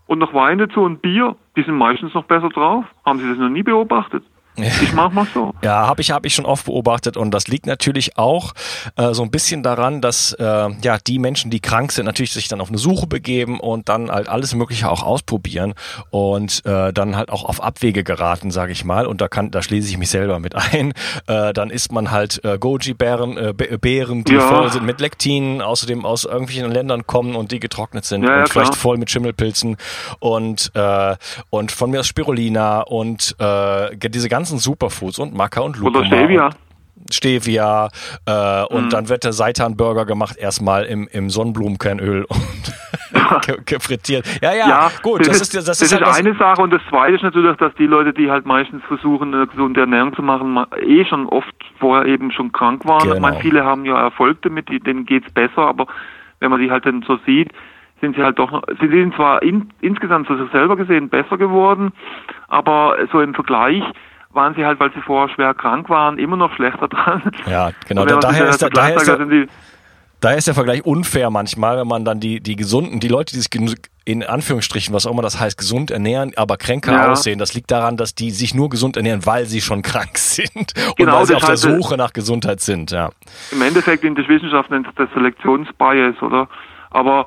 Und 0.06 0.18
noch 0.18 0.34
Wein 0.34 0.58
dazu 0.58 0.82
und 0.82 1.00
Bier, 1.00 1.36
die 1.56 1.62
sind 1.62 1.76
meistens 1.76 2.12
noch 2.14 2.24
besser 2.24 2.48
drauf. 2.48 2.84
Haben 3.04 3.18
Sie 3.18 3.28
das 3.28 3.38
noch 3.38 3.48
nie 3.48 3.62
beobachtet? 3.62 4.24
Ich 4.56 4.92
mach 4.92 5.10
mal 5.12 5.26
so. 5.32 5.54
Ja, 5.62 5.86
habe 5.86 6.02
ich, 6.02 6.10
hab 6.10 6.26
ich 6.26 6.34
schon 6.34 6.44
oft 6.44 6.66
beobachtet 6.66 7.16
und 7.16 7.30
das 7.30 7.48
liegt 7.48 7.66
natürlich 7.66 8.18
auch 8.18 8.52
äh, 8.96 9.14
so 9.14 9.22
ein 9.22 9.30
bisschen 9.30 9.62
daran, 9.62 10.00
dass 10.00 10.32
äh, 10.34 10.68
ja 10.82 10.98
die 10.98 11.18
Menschen, 11.18 11.50
die 11.50 11.60
krank 11.60 11.92
sind, 11.92 12.04
natürlich 12.04 12.32
sich 12.32 12.48
dann 12.48 12.60
auf 12.60 12.68
eine 12.68 12.78
Suche 12.78 13.06
begeben 13.06 13.60
und 13.60 13.88
dann 13.88 14.10
halt 14.10 14.28
alles 14.28 14.54
Mögliche 14.54 14.90
auch 14.90 15.02
ausprobieren 15.02 15.74
und 16.10 16.64
äh, 16.66 16.92
dann 16.92 17.16
halt 17.16 17.30
auch 17.30 17.44
auf 17.44 17.62
Abwege 17.62 18.04
geraten, 18.04 18.50
sage 18.50 18.72
ich 18.72 18.84
mal. 18.84 19.06
Und 19.06 19.20
da 19.20 19.28
kann, 19.28 19.50
da 19.50 19.62
schließe 19.62 19.88
ich 19.88 19.98
mich 19.98 20.10
selber 20.10 20.38
mit 20.38 20.54
ein. 20.54 20.92
Äh, 21.26 21.52
dann 21.52 21.70
isst 21.70 21.92
man 21.92 22.10
halt 22.10 22.44
äh, 22.44 22.58
Goji-Beeren, 22.58 23.36
äh, 23.38 23.52
Beeren, 23.52 24.24
die 24.24 24.34
ja. 24.34 24.40
voll 24.40 24.70
sind 24.70 24.84
mit 24.84 25.00
Lektin, 25.00 25.62
außerdem 25.62 26.04
aus 26.04 26.24
irgendwelchen 26.24 26.70
Ländern 26.70 27.06
kommen 27.06 27.36
und 27.36 27.52
die 27.52 27.60
getrocknet 27.60 28.04
sind 28.04 28.24
ja, 28.24 28.34
und 28.34 28.40
ja, 28.40 28.46
vielleicht 28.46 28.72
klar. 28.72 28.80
voll 28.80 28.98
mit 28.98 29.10
Schimmelpilzen 29.10 29.76
und 30.18 30.72
äh, 30.74 31.16
und 31.50 31.72
von 31.72 31.90
mir 31.90 32.00
aus 32.00 32.06
Spirulina 32.06 32.82
und 32.82 33.34
äh, 33.38 33.96
diese 33.96 34.28
ganzen 34.28 34.41
ganzen 34.42 34.58
Superfoods 34.58 35.20
und 35.20 35.34
Maca 35.34 35.60
und 35.60 35.78
Lucuma. 35.78 36.00
Oder 36.00 36.06
Stevia. 36.06 36.50
Stevia 37.10 37.88
äh, 38.26 38.64
und 38.74 38.86
mhm. 38.86 38.90
dann 38.90 39.08
wird 39.08 39.22
der 39.22 39.32
Seitan-Burger 39.32 40.04
gemacht, 40.04 40.36
erstmal 40.36 40.84
im, 40.84 41.08
im 41.12 41.30
Sonnenblumenkernöl 41.30 42.24
und 42.28 43.66
gefrittiert. 43.66 44.26
Ja, 44.42 44.52
ja, 44.52 44.68
ja, 44.68 44.90
gut. 45.02 45.20
Das, 45.20 45.28
Das, 45.28 45.36
ist, 45.36 45.54
ist, 45.54 45.68
das, 45.68 45.78
das 45.78 45.82
ist, 45.82 45.92
halt 45.94 46.02
ist 46.02 46.18
eine 46.18 46.36
Sache 46.36 46.60
und 46.60 46.70
das 46.72 46.82
zweite 46.88 47.14
ist 47.14 47.22
natürlich, 47.22 47.56
dass 47.58 47.72
die 47.76 47.86
Leute, 47.86 48.12
die 48.12 48.30
halt 48.30 48.46
meistens 48.46 48.82
versuchen, 48.88 49.32
eine 49.32 49.46
gesunde 49.46 49.80
Ernährung 49.80 50.14
zu 50.14 50.22
machen, 50.22 50.52
ma- 50.54 50.66
eh 50.80 51.04
schon 51.04 51.26
oft 51.28 51.54
vorher 51.78 52.06
eben 52.06 52.32
schon 52.32 52.50
krank 52.50 52.84
waren. 52.84 53.02
Genau. 53.02 53.14
Ich 53.14 53.20
meine, 53.20 53.38
viele 53.38 53.64
haben 53.64 53.84
ja 53.84 54.00
Erfolg 54.00 54.42
damit, 54.42 54.68
denen 54.68 55.06
geht's 55.06 55.30
besser, 55.32 55.62
aber 55.68 55.86
wenn 56.40 56.50
man 56.50 56.60
die 56.60 56.70
halt 56.70 56.84
dann 56.84 57.04
so 57.06 57.18
sieht, 57.26 57.50
sind 58.00 58.16
sie 58.16 58.22
halt 58.22 58.38
doch, 58.38 58.62
sie 58.80 58.88
sind 58.88 59.14
zwar 59.14 59.42
in, 59.42 59.70
insgesamt 59.80 60.26
sich 60.26 60.36
selber 60.50 60.76
gesehen 60.76 61.08
besser 61.08 61.38
geworden, 61.38 61.92
aber 62.48 62.96
so 63.12 63.20
im 63.20 63.34
Vergleich 63.34 63.84
waren 64.32 64.54
sie 64.54 64.64
halt, 64.64 64.80
weil 64.80 64.92
sie 64.92 65.00
vorher 65.00 65.34
schwer 65.34 65.54
krank 65.54 65.88
waren, 65.88 66.18
immer 66.18 66.36
noch 66.36 66.52
schlechter 66.54 66.88
dran. 66.88 67.22
Ja, 67.46 67.70
genau. 67.88 68.02
Und 68.02 68.10
Da, 68.10 68.18
daher, 68.18 68.48
ist 68.48 68.62
der, 68.62 68.70
daher, 68.70 68.96
ist 68.96 69.06
der, 69.06 69.18
daher 70.20 70.38
ist 70.38 70.46
der 70.46 70.54
Vergleich 70.54 70.84
unfair 70.84 71.30
manchmal, 71.30 71.78
wenn 71.78 71.88
man 71.88 72.04
dann 72.04 72.20
die, 72.20 72.40
die 72.40 72.56
gesunden, 72.56 73.00
die 73.00 73.08
Leute, 73.08 73.34
die 73.34 73.40
sich 73.40 73.50
in 74.04 74.24
Anführungsstrichen, 74.24 74.92
was 74.94 75.06
auch 75.06 75.12
immer 75.12 75.22
das 75.22 75.38
heißt, 75.38 75.56
gesund 75.56 75.90
ernähren, 75.92 76.32
aber 76.36 76.56
kränker 76.56 76.92
Ja. 76.92 77.12
aussehen. 77.12 77.38
Das 77.38 77.54
liegt 77.54 77.70
daran, 77.70 77.96
dass 77.96 78.14
die 78.16 78.30
sich 78.32 78.52
nur 78.54 78.68
gesund 78.68 78.96
ernähren, 78.96 79.24
weil 79.26 79.46
sie 79.46 79.60
schon 79.60 79.82
krank 79.82 80.18
sind 80.18 80.50
und 80.56 80.96
Genau, 80.96 81.18
weil 81.18 81.26
sie 81.26 81.34
auf 81.34 81.42
der 81.42 81.50
heißt, 81.50 81.62
Suche 81.62 81.96
nach 81.96 82.12
Gesundheit 82.12 82.60
sind. 82.60 82.90
Ja. 82.90 83.10
im 83.52 83.62
Endeffekt 83.62 84.02
in 84.04 84.14
der 84.14 84.26
Wissenschaft 84.28 84.70
nennt 84.70 84.88
das 84.96 85.08
Selektionsbias, 85.14 86.20
oder? 86.20 86.48
Aber 86.90 87.26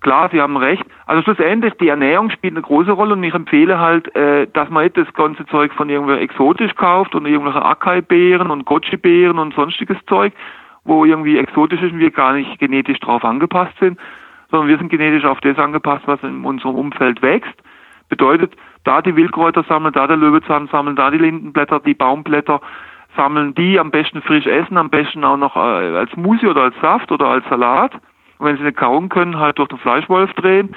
klar, 0.00 0.28
Sie 0.32 0.40
haben 0.40 0.56
recht. 0.56 0.84
Also 1.06 1.22
schlussendlich, 1.22 1.74
die 1.74 1.88
Ernährung 1.88 2.30
spielt 2.30 2.54
eine 2.54 2.62
große 2.62 2.92
Rolle 2.92 3.14
und 3.14 3.22
ich 3.22 3.34
empfehle 3.34 3.78
halt, 3.78 4.14
äh, 4.14 4.46
dass 4.52 4.68
man 4.70 4.84
nicht 4.84 4.96
das 4.96 5.12
ganze 5.14 5.46
Zeug 5.46 5.72
von 5.74 5.88
irgendwo 5.88 6.12
exotisch 6.12 6.74
kauft 6.74 7.14
und 7.14 7.26
irgendwelche 7.26 7.64
Acai-Beeren 7.64 8.50
und 8.50 8.64
Goji-Beeren 8.64 9.38
und 9.38 9.54
sonstiges 9.54 9.98
Zeug, 10.06 10.32
wo 10.84 11.04
irgendwie 11.04 11.38
exotisch 11.38 11.82
ist 11.82 11.92
und 11.92 11.98
wir 11.98 12.10
gar 12.10 12.32
nicht 12.32 12.58
genetisch 12.58 12.98
drauf 13.00 13.24
angepasst 13.24 13.74
sind, 13.78 13.98
sondern 14.50 14.68
wir 14.68 14.78
sind 14.78 14.88
genetisch 14.88 15.24
auf 15.24 15.40
das 15.40 15.58
angepasst, 15.58 16.02
was 16.06 16.22
in 16.22 16.44
unserem 16.44 16.74
Umfeld 16.74 17.22
wächst. 17.22 17.54
Bedeutet, 18.08 18.54
da 18.84 19.02
die 19.02 19.14
Wildkräuter 19.14 19.64
sammeln, 19.64 19.92
da 19.92 20.06
der 20.06 20.16
Löwezahn 20.16 20.68
sammeln, 20.68 20.96
da 20.96 21.10
die 21.10 21.18
Lindenblätter, 21.18 21.80
die 21.80 21.94
Baumblätter 21.94 22.60
sammeln, 23.16 23.54
die 23.54 23.78
am 23.78 23.90
besten 23.90 24.22
frisch 24.22 24.46
essen, 24.46 24.76
am 24.76 24.90
besten 24.90 25.24
auch 25.24 25.36
noch 25.36 25.56
äh, 25.56 25.58
als 25.58 26.10
Smoothie 26.12 26.46
oder 26.46 26.62
als 26.62 26.74
Saft 26.80 27.12
oder 27.12 27.26
als 27.26 27.44
Salat. 27.48 27.92
Und 28.40 28.46
wenn 28.46 28.56
sie 28.56 28.62
nicht 28.62 28.78
kauen 28.78 29.10
können, 29.10 29.38
halt 29.38 29.58
durch 29.58 29.68
den 29.68 29.78
Fleischwolf 29.78 30.32
drehen. 30.32 30.74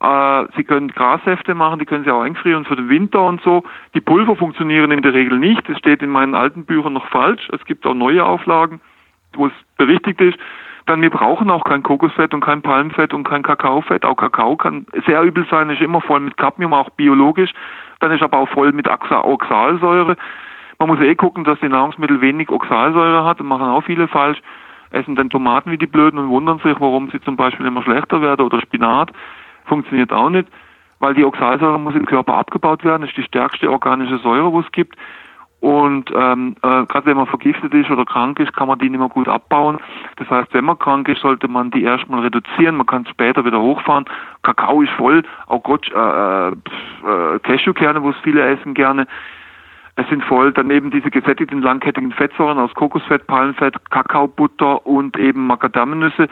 Äh, 0.00 0.44
sie 0.56 0.64
können 0.64 0.88
Grassäfte 0.88 1.54
machen, 1.54 1.78
die 1.78 1.84
können 1.84 2.04
sie 2.04 2.10
auch 2.10 2.22
eingefrieren 2.22 2.64
für 2.64 2.76
den 2.76 2.88
Winter 2.88 3.22
und 3.22 3.42
so. 3.42 3.62
Die 3.94 4.00
Pulver 4.00 4.36
funktionieren 4.36 4.90
in 4.90 5.02
der 5.02 5.12
Regel 5.12 5.38
nicht. 5.38 5.68
Das 5.68 5.78
steht 5.78 6.02
in 6.02 6.08
meinen 6.08 6.34
alten 6.34 6.64
Büchern 6.64 6.94
noch 6.94 7.06
falsch. 7.08 7.46
Es 7.52 7.62
gibt 7.66 7.86
auch 7.86 7.94
neue 7.94 8.24
Auflagen, 8.24 8.80
wo 9.34 9.48
es 9.48 9.52
berichtigt 9.76 10.20
ist. 10.22 10.38
Dann, 10.86 11.02
wir 11.02 11.10
brauchen 11.10 11.50
auch 11.50 11.64
kein 11.64 11.82
Kokosfett 11.82 12.32
und 12.32 12.40
kein 12.40 12.62
Palmfett 12.62 13.12
und 13.12 13.24
kein 13.24 13.42
Kakaofett. 13.42 14.06
Auch 14.06 14.16
Kakao 14.16 14.56
kann 14.56 14.86
sehr 15.06 15.22
übel 15.22 15.46
sein, 15.50 15.68
ist 15.68 15.82
immer 15.82 16.00
voll 16.00 16.20
mit 16.20 16.38
Cadmium, 16.38 16.72
auch 16.72 16.88
biologisch. 16.90 17.50
Dann 18.00 18.10
ist 18.12 18.22
aber 18.22 18.38
auch 18.38 18.48
voll 18.48 18.72
mit 18.72 18.88
Oxa- 18.88 19.24
Oxalsäure. 19.24 20.16
Man 20.78 20.88
muss 20.88 21.00
eh 21.00 21.14
gucken, 21.14 21.44
dass 21.44 21.60
die 21.60 21.68
Nahrungsmittel 21.68 22.22
wenig 22.22 22.48
Oxalsäure 22.48 23.24
hat. 23.26 23.40
Das 23.40 23.46
machen 23.46 23.66
auch 23.66 23.82
viele 23.82 24.08
falsch. 24.08 24.40
Essen 24.90 25.16
dann 25.16 25.30
Tomaten 25.30 25.70
wie 25.70 25.78
die 25.78 25.86
Blöden 25.86 26.18
und 26.18 26.28
wundern 26.28 26.58
sich, 26.58 26.78
warum 26.80 27.10
sie 27.10 27.20
zum 27.20 27.36
Beispiel 27.36 27.66
immer 27.66 27.82
schlechter 27.82 28.22
werden 28.22 28.46
oder 28.46 28.60
Spinat. 28.60 29.12
Funktioniert 29.66 30.12
auch 30.12 30.30
nicht, 30.30 30.48
weil 30.98 31.14
die 31.14 31.24
Oxalsäure 31.24 31.78
muss 31.78 31.94
im 31.94 32.06
Körper 32.06 32.34
abgebaut 32.34 32.84
werden. 32.84 33.02
Das 33.02 33.10
ist 33.10 33.18
die 33.18 33.24
stärkste 33.24 33.70
organische 33.70 34.18
Säure, 34.18 34.52
wo 34.52 34.60
es 34.60 34.72
gibt. 34.72 34.96
Und 35.60 36.12
ähm, 36.14 36.54
äh, 36.62 36.86
gerade 36.86 37.06
wenn 37.06 37.16
man 37.16 37.26
vergiftet 37.26 37.74
ist 37.74 37.90
oder 37.90 38.04
krank 38.04 38.38
ist, 38.38 38.52
kann 38.52 38.68
man 38.68 38.78
die 38.78 38.88
nicht 38.88 39.00
mehr 39.00 39.08
gut 39.08 39.26
abbauen. 39.26 39.78
Das 40.16 40.30
heißt, 40.30 40.54
wenn 40.54 40.64
man 40.64 40.78
krank 40.78 41.08
ist, 41.08 41.20
sollte 41.20 41.48
man 41.48 41.72
die 41.72 41.82
erstmal 41.82 42.20
reduzieren. 42.20 42.76
Man 42.76 42.86
kann 42.86 43.06
später 43.06 43.44
wieder 43.44 43.60
hochfahren. 43.60 44.04
Kakao 44.42 44.82
ist 44.82 44.92
voll, 44.92 45.24
auch 45.48 45.62
Gott, 45.64 45.90
äh, 45.92 45.98
äh, 45.98 46.52
äh, 46.52 47.38
Cashewkerne, 47.40 48.02
wo 48.04 48.10
es 48.10 48.16
viele 48.22 48.42
essen 48.42 48.74
gerne. 48.74 49.08
Es 49.98 50.08
sind 50.10 50.22
voll 50.22 50.52
daneben 50.52 50.92
diese 50.92 51.10
gesättigten 51.10 51.60
langkettigen 51.60 52.12
Fettsäuren 52.12 52.56
aus 52.56 52.72
Kokosfett, 52.74 53.26
Palmfett, 53.26 53.74
Kakaobutter 53.90 54.86
und 54.86 55.18
eben 55.18 55.48
Macadamianüsse 55.48 56.28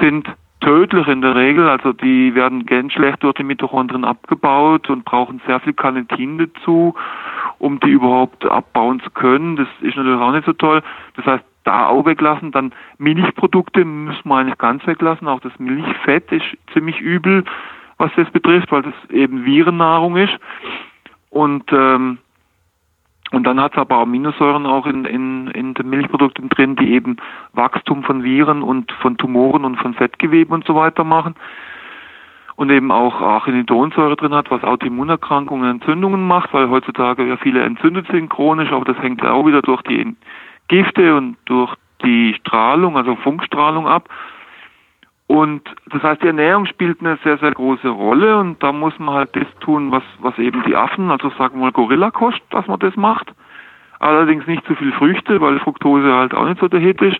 sind 0.00 0.28
tödlich 0.60 1.06
in 1.06 1.20
der 1.20 1.36
Regel. 1.36 1.68
Also 1.68 1.92
die 1.92 2.34
werden 2.34 2.66
ganz 2.66 2.94
schlecht 2.94 3.22
durch 3.22 3.34
die 3.34 3.44
Mitochondrien 3.44 4.04
abgebaut 4.04 4.90
und 4.90 5.04
brauchen 5.04 5.40
sehr 5.46 5.60
viel 5.60 5.72
Carnitin 5.72 6.38
dazu, 6.38 6.96
um 7.60 7.78
die 7.78 7.90
überhaupt 7.90 8.44
abbauen 8.44 8.98
zu 9.02 9.10
können. 9.10 9.54
Das 9.54 9.68
ist 9.80 9.96
natürlich 9.96 10.20
auch 10.20 10.32
nicht 10.32 10.46
so 10.46 10.52
toll. 10.52 10.82
Das 11.14 11.26
heißt, 11.26 11.44
da 11.62 11.86
auch 11.86 12.06
weglassen. 12.06 12.50
Dann 12.50 12.72
Milchprodukte 12.98 13.84
müssen 13.84 14.28
wir 14.28 14.36
eigentlich 14.36 14.58
ganz 14.58 14.84
weglassen. 14.84 15.28
Auch 15.28 15.40
das 15.40 15.56
Milchfett 15.60 16.32
ist 16.32 16.56
ziemlich 16.72 16.98
übel, 17.00 17.44
was 17.98 18.10
das 18.16 18.28
betrifft, 18.30 18.72
weil 18.72 18.82
das 18.82 18.94
eben 19.10 19.44
Virennahrung 19.44 20.16
ist. 20.16 20.36
Und 21.30 21.72
ähm, 21.72 22.18
und 23.30 23.44
dann 23.44 23.60
hat 23.60 23.72
es 23.72 23.78
aber 23.78 23.96
Aminosäuren 23.96 24.66
auch 24.66 24.86
in, 24.86 25.04
in, 25.04 25.48
in 25.48 25.74
den 25.74 25.90
Milchprodukten 25.90 26.48
drin, 26.48 26.76
die 26.76 26.92
eben 26.92 27.16
Wachstum 27.52 28.02
von 28.02 28.22
Viren 28.24 28.62
und 28.62 28.90
von 28.92 29.16
Tumoren 29.18 29.64
und 29.64 29.76
von 29.76 29.94
Fettgeweben 29.94 30.54
und 30.54 30.66
so 30.66 30.74
weiter 30.74 31.04
machen. 31.04 31.34
und 32.56 32.70
eben 32.70 32.90
auch 32.90 33.20
Arachidonsäure 33.20 34.16
drin 34.16 34.34
hat, 34.34 34.50
was 34.50 34.64
Autoimmunerkrankungen, 34.64 35.70
Entzündungen 35.70 36.26
macht, 36.26 36.52
weil 36.52 36.68
heutzutage 36.70 37.24
ja 37.24 37.36
viele 37.36 37.62
entzündet 37.62 38.08
sind 38.10 38.30
chronisch, 38.30 38.72
aber 38.72 38.84
das 38.84 39.00
hängt 39.00 39.22
ja 39.22 39.30
auch 39.30 39.46
wieder 39.46 39.62
durch 39.62 39.80
die 39.82 40.16
Gifte 40.66 41.14
und 41.14 41.36
durch 41.44 41.72
die 42.02 42.34
Strahlung, 42.34 42.96
also 42.96 43.14
Funkstrahlung 43.14 43.86
ab. 43.86 44.08
Und 45.28 45.62
das 45.90 46.02
heißt, 46.02 46.22
die 46.22 46.28
Ernährung 46.28 46.64
spielt 46.64 47.00
eine 47.00 47.18
sehr, 47.22 47.36
sehr 47.36 47.52
große 47.52 47.88
Rolle 47.88 48.38
und 48.38 48.62
da 48.62 48.72
muss 48.72 48.98
man 48.98 49.14
halt 49.14 49.36
das 49.36 49.46
tun, 49.60 49.92
was, 49.92 50.02
was 50.20 50.36
eben 50.38 50.62
die 50.64 50.74
Affen, 50.74 51.10
also 51.10 51.28
sagen 51.36 51.56
wir 51.56 51.66
mal 51.66 51.72
Gorilla-Kost, 51.72 52.40
dass 52.48 52.66
man 52.66 52.78
das 52.78 52.96
macht. 52.96 53.34
Allerdings 54.00 54.46
nicht 54.46 54.64
zu 54.64 54.74
viel 54.74 54.90
Früchte, 54.92 55.38
weil 55.42 55.58
Fructose 55.60 56.14
halt 56.14 56.32
auch 56.32 56.48
nicht 56.48 56.60
so 56.60 56.68
der 56.68 56.80
Hit 56.80 57.02
ist. 57.02 57.18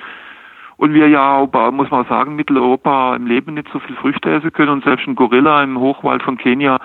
Und 0.79 0.94
wir 0.94 1.09
ja, 1.09 1.47
muss 1.71 1.90
man 1.90 2.07
sagen, 2.07 2.35
Mitteleuropa 2.35 3.14
im 3.14 3.27
Leben 3.27 3.55
nicht 3.55 3.68
so 3.73 3.79
viel 3.79 3.97
Früchte 3.97 4.31
essen 4.31 4.53
können 4.53 4.71
und 4.71 4.85
selbst 4.85 5.07
ein 5.07 5.14
Gorilla 5.14 5.62
im 5.62 5.79
Hochwald 5.79 6.23
von 6.23 6.38
Kenia, 6.38 6.79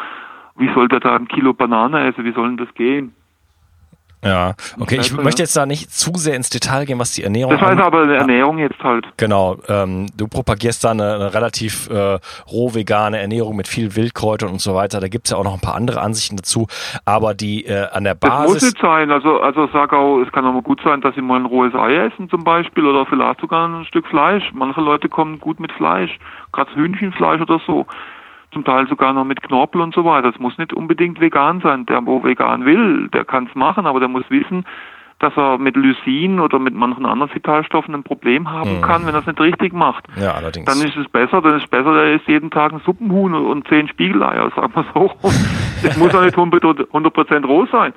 wie 0.58 0.72
soll 0.74 0.90
der 0.90 1.00
da 1.00 1.16
ein 1.16 1.30
Kilo 1.30 1.54
Banane 1.54 2.06
essen? 2.06 2.26
Wie 2.26 2.34
soll 2.34 2.50
denn 2.50 2.58
das 2.58 2.74
gehen? 2.74 3.16
Ja, 4.24 4.54
okay, 4.80 5.00
ich 5.02 5.14
möchte 5.14 5.42
jetzt 5.42 5.56
da 5.56 5.66
nicht 5.66 5.92
zu 5.92 6.12
sehr 6.16 6.36
ins 6.36 6.50
Detail 6.50 6.86
gehen, 6.86 7.00
was 7.00 7.12
die 7.12 7.24
Ernährung 7.24 7.54
Das 7.54 7.62
heißt 7.62 7.82
aber 7.82 8.04
eine 8.04 8.16
Ernährung 8.16 8.58
jetzt 8.58 8.82
halt. 8.82 9.06
Genau, 9.18 9.58
ähm, 9.68 10.08
du 10.16 10.28
propagierst 10.28 10.84
da 10.84 10.92
eine, 10.92 11.16
eine 11.16 11.34
relativ 11.34 11.90
äh, 11.90 12.20
roh 12.52 12.74
vegane 12.74 13.20
Ernährung 13.20 13.56
mit 13.56 13.68
viel 13.68 13.96
Wildkräutern 13.96 14.50
und 14.50 14.62
so 14.62 14.76
weiter. 14.76 15.00
Da 15.00 15.08
gibt's 15.08 15.32
ja 15.32 15.38
auch 15.38 15.44
noch 15.44 15.54
ein 15.54 15.60
paar 15.60 15.76
andere 15.76 16.02
Ansichten 16.02 16.38
dazu, 16.38 16.68
aber 17.06 17.34
die 17.34 17.66
äh, 17.66 17.88
an 17.92 18.06
der 18.06 18.16
Basis... 18.16 18.54
Das 18.54 18.54
muss 18.54 18.64
nicht 18.64 18.82
sein, 18.82 19.12
also, 19.12 19.40
also 19.42 19.68
sag 19.74 19.94
auch, 19.94 20.22
es 20.22 20.32
kann 20.32 20.46
auch 20.46 20.54
mal 20.54 20.62
gut 20.62 20.80
sein, 20.84 21.02
dass 21.02 21.16
sie 21.16 21.22
mal 21.22 21.40
ein 21.40 21.46
rohes 21.46 21.76
Ei 21.76 21.96
essen 21.96 22.30
zum 22.30 22.44
Beispiel 22.44 22.86
oder 22.86 23.06
vielleicht 23.06 23.42
sogar 23.42 23.68
ein 23.68 23.86
Stück 23.86 24.08
Fleisch. 24.08 24.44
Manche 24.54 24.82
Leute 24.82 25.10
kommen 25.10 25.40
gut 25.40 25.60
mit 25.60 25.72
Fleisch, 25.74 26.18
gerade 26.52 26.74
Hühnchenfleisch 26.76 27.42
oder 27.42 27.60
so 27.66 27.86
zum 28.54 28.64
Teil 28.64 28.88
sogar 28.88 29.14
noch 29.14 29.26
mit 29.26 29.42
Knorpel 29.42 29.82
und 29.82 29.94
so 29.94 30.06
weiter. 30.06 30.32
Das 30.32 30.40
muss 30.40 30.58
nicht 30.58 30.74
unbedingt 30.74 31.20
vegan 31.20 31.62
sein. 31.62 31.86
Der, 31.86 32.06
wo 32.06 32.24
vegan 32.24 32.66
will, 32.66 33.10
der 33.10 33.26
kann 33.26 33.48
es 33.48 33.56
machen, 33.56 33.86
aber 33.86 34.00
der 34.00 34.10
muss 34.10 34.24
wissen, 34.30 34.66
dass 35.20 35.36
er 35.38 35.58
mit 35.58 35.76
Lysin 35.76 36.40
oder 36.40 36.60
mit 36.60 36.74
manchen 36.74 37.06
anderen 37.06 37.34
Vitalstoffen 37.34 37.96
ein 37.96 38.04
Problem 38.04 38.52
haben 38.52 38.78
mhm. 38.78 38.82
kann, 38.82 39.06
wenn 39.06 39.14
er 39.14 39.22
es 39.22 39.26
nicht 39.26 39.40
richtig 39.40 39.74
macht. 39.74 40.06
Ja, 40.16 40.34
allerdings. 40.34 40.66
Dann 40.66 40.86
ist 40.86 40.98
es 40.98 41.10
besser, 41.10 41.42
dann 41.42 41.56
ist 41.56 41.64
es 41.64 41.70
besser, 41.70 41.94
der 41.94 42.16
isst 42.16 42.28
jeden 42.28 42.52
Tag 42.52 42.74
ein 42.74 42.82
Suppenhuhn 42.86 43.34
und 43.34 43.68
zehn 43.68 43.88
Spiegeleier, 43.88 44.52
sagen 44.56 44.74
wir 44.76 44.86
so. 44.94 45.12
Es 45.84 45.98
muss 45.98 46.14
auch 46.14 46.24
nicht 46.24 46.38
100% 46.38 47.46
roh 47.46 47.66
sein. 47.72 47.94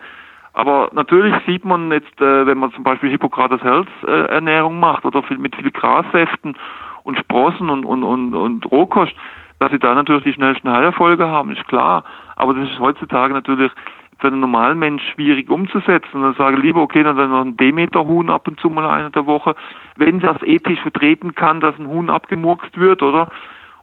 Aber 0.53 0.89
natürlich 0.93 1.35
sieht 1.47 1.67
man 1.67 1.93
jetzt, 1.93 2.19
äh, 2.19 2.47
wenn 2.47 2.57
man 2.57 2.73
zum 2.73 2.83
Beispiel 2.83 3.11
Hippokrates 3.11 3.63
Health 3.63 3.89
äh, 4.07 4.27
Ernährung 4.29 4.81
macht 4.81 5.05
oder 5.05 5.23
mit 5.37 5.55
viel 5.55 5.71
Grassäften 5.71 6.57
und 7.03 7.19
Sprossen 7.19 7.69
und, 7.69 7.85
und, 7.85 8.03
und, 8.03 8.35
und 8.35 8.71
Rohkost, 8.71 9.13
dass 9.59 9.71
sie 9.71 9.79
da 9.79 9.95
natürlich 9.95 10.25
die 10.25 10.33
schnellsten 10.33 10.71
Heilerfolge 10.71 11.27
haben, 11.27 11.53
ist 11.53 11.67
klar. 11.69 12.05
Aber 12.37 12.55
das 12.55 12.71
ist 12.71 12.79
heutzutage 12.79 13.33
natürlich 13.33 13.73
für 14.19 14.29
einen 14.29 14.41
normalen 14.41 14.79
Mensch 14.79 15.03
schwierig 15.13 15.51
umzusetzen. 15.51 16.15
Und 16.15 16.23
dann 16.23 16.35
sage 16.35 16.57
ich 16.57 16.63
lieber, 16.63 16.81
okay, 16.81 17.03
dann 17.03 17.17
noch 17.17 17.45
ein 17.45 17.57
Demeter-Huhn 17.57 18.31
ab 18.31 18.49
und 18.49 18.59
zu 18.61 18.71
mal 18.71 18.89
eine 18.89 19.11
der 19.11 19.27
Woche, 19.27 19.55
wenn 19.97 20.21
das 20.21 20.43
ethisch 20.43 20.81
vertreten 20.81 21.35
kann, 21.35 21.61
dass 21.61 21.79
ein 21.79 21.89
Huhn 21.89 22.11
abgemurkst 22.11 22.79
wird, 22.79 23.03
oder? 23.03 23.29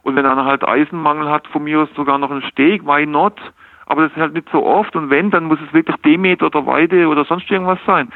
Und 0.02 0.16
wenn 0.16 0.26
einer 0.26 0.44
halt 0.44 0.66
Eisenmangel 0.66 1.30
hat, 1.30 1.46
von 1.48 1.64
mir 1.64 1.80
aus 1.80 1.88
sogar 1.94 2.18
noch 2.18 2.30
ein 2.30 2.42
Steak, 2.50 2.84
why 2.84 3.06
not? 3.06 3.40
Aber 3.86 4.02
das 4.02 4.12
ist 4.12 4.18
halt 4.18 4.34
nicht 4.34 4.48
so 4.50 4.64
oft. 4.64 4.94
Und 4.96 5.10
wenn, 5.10 5.30
dann 5.30 5.44
muss 5.44 5.58
es 5.66 5.72
wirklich 5.72 5.96
Demeter 5.98 6.46
oder 6.46 6.66
Weide 6.66 7.08
oder 7.08 7.24
sonst 7.24 7.50
irgendwas 7.50 7.78
sein. 7.86 8.10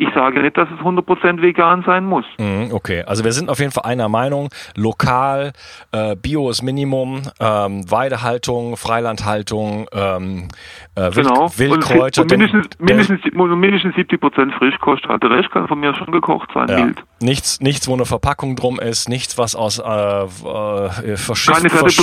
Ich 0.00 0.08
sage 0.14 0.40
nicht, 0.40 0.56
dass 0.56 0.66
es 0.70 0.78
100% 0.78 1.42
vegan 1.42 1.82
sein 1.84 2.06
muss. 2.06 2.24
Mhm, 2.38 2.70
okay, 2.72 3.02
also 3.06 3.22
wir 3.22 3.32
sind 3.32 3.50
auf 3.50 3.58
jeden 3.58 3.70
Fall 3.70 3.84
einer 3.84 4.08
Meinung. 4.08 4.48
Lokal, 4.74 5.52
äh, 5.92 6.16
Bio 6.16 6.48
ist 6.48 6.62
Minimum, 6.62 7.20
ähm, 7.38 7.84
Weidehaltung, 7.90 8.78
Freilandhaltung, 8.78 9.88
ähm, 9.92 10.48
äh, 10.94 11.02
Wild, 11.02 11.14
genau. 11.16 11.50
Wildkräuter. 11.54 12.22
Und, 12.22 12.30
mindestens, 12.30 12.66
mindestens, 12.78 13.20
mindestens 13.34 13.94
70% 13.94 14.52
Frischkost. 14.52 15.06
Halt. 15.06 15.22
Der 15.22 15.32
Rest 15.32 15.50
kann 15.50 15.68
von 15.68 15.78
mir 15.78 15.94
schon 15.94 16.10
gekocht 16.10 16.48
sein, 16.54 16.68
ja. 16.70 16.78
wild. 16.78 17.04
Nichts, 17.22 17.60
nichts, 17.60 17.86
wo 17.86 17.92
eine 17.92 18.06
Verpackung 18.06 18.56
drum 18.56 18.80
ist, 18.80 19.08
nichts, 19.08 19.36
was 19.36 19.54
aus 19.54 19.78
äh, 19.78 19.82
äh, 19.82 21.16
verschifft, 21.16 21.70
versch 21.70 22.02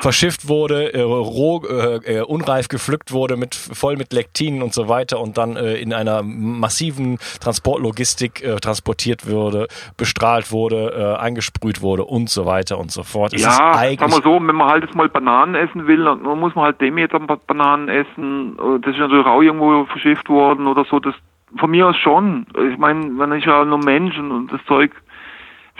verschifft 0.00 0.48
wurde, 0.48 0.94
äh, 0.94 1.02
roh, 1.02 1.62
äh, 1.68 2.18
äh, 2.18 2.20
unreif 2.22 2.68
gepflückt 2.68 3.12
wurde, 3.12 3.36
mit 3.36 3.54
voll 3.54 3.96
mit 3.96 4.14
Lektinen 4.14 4.62
und 4.62 4.72
so 4.72 4.88
weiter 4.88 5.20
und 5.20 5.36
dann 5.36 5.56
äh, 5.56 5.74
in 5.74 5.92
einer 5.92 6.22
massiven 6.22 7.18
Transportlogistik 7.40 8.42
äh, 8.42 8.56
transportiert 8.56 9.28
wurde, 9.28 9.68
bestrahlt 9.98 10.50
wurde, 10.50 11.16
äh, 11.18 11.20
eingesprüht 11.20 11.82
wurde 11.82 12.04
und 12.04 12.30
so 12.30 12.46
weiter 12.46 12.78
und 12.78 12.90
so 12.90 13.02
fort. 13.02 13.34
Es 13.34 13.42
ja, 13.42 13.74
sagen 13.74 13.98
wir 13.98 14.22
so, 14.22 14.34
wenn 14.34 14.56
man 14.56 14.68
halt 14.68 14.84
jetzt 14.84 14.94
mal 14.94 15.08
Bananen 15.08 15.54
essen 15.54 15.86
will, 15.86 16.04
dann 16.04 16.22
muss 16.22 16.54
man 16.54 16.64
halt 16.64 16.80
Demeter 16.80 17.20
Bananen 17.20 17.88
essen. 17.88 18.58
Äh, 18.58 18.80
das 18.80 18.94
ist 18.94 19.00
natürlich 19.00 19.26
auch 19.26 19.42
irgendwo 19.42 19.84
verschifft 19.84 20.28
worden 20.30 20.66
oder 20.66 20.84
so. 20.90 21.00
Das 21.00 21.14
von 21.58 21.70
mir 21.70 21.88
aus 21.88 21.96
schon. 21.96 22.46
Ich 22.70 22.78
meine, 22.78 23.06
man 23.06 23.32
ist 23.32 23.46
ja 23.46 23.64
nur 23.64 23.78
Mensch 23.78 24.18
und 24.18 24.52
das 24.52 24.64
Zeug 24.66 24.92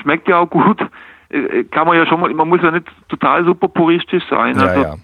schmeckt 0.01 0.29
ja 0.29 0.39
auch 0.39 0.51
gut. 0.51 0.81
Äh, 1.29 1.39
äh, 1.39 1.65
kann 1.65 1.87
man 1.87 1.97
ja 1.97 2.07
schon 2.07 2.21
mal, 2.21 2.33
man 2.33 2.49
muss 2.49 2.63
ja 2.63 2.71
nicht 2.71 2.87
total 3.09 3.45
super 3.45 3.69
puristisch 3.69 4.25
sein. 4.29 4.57
Ja, 4.57 4.67
also, 4.67 4.83
ja. 4.83 4.95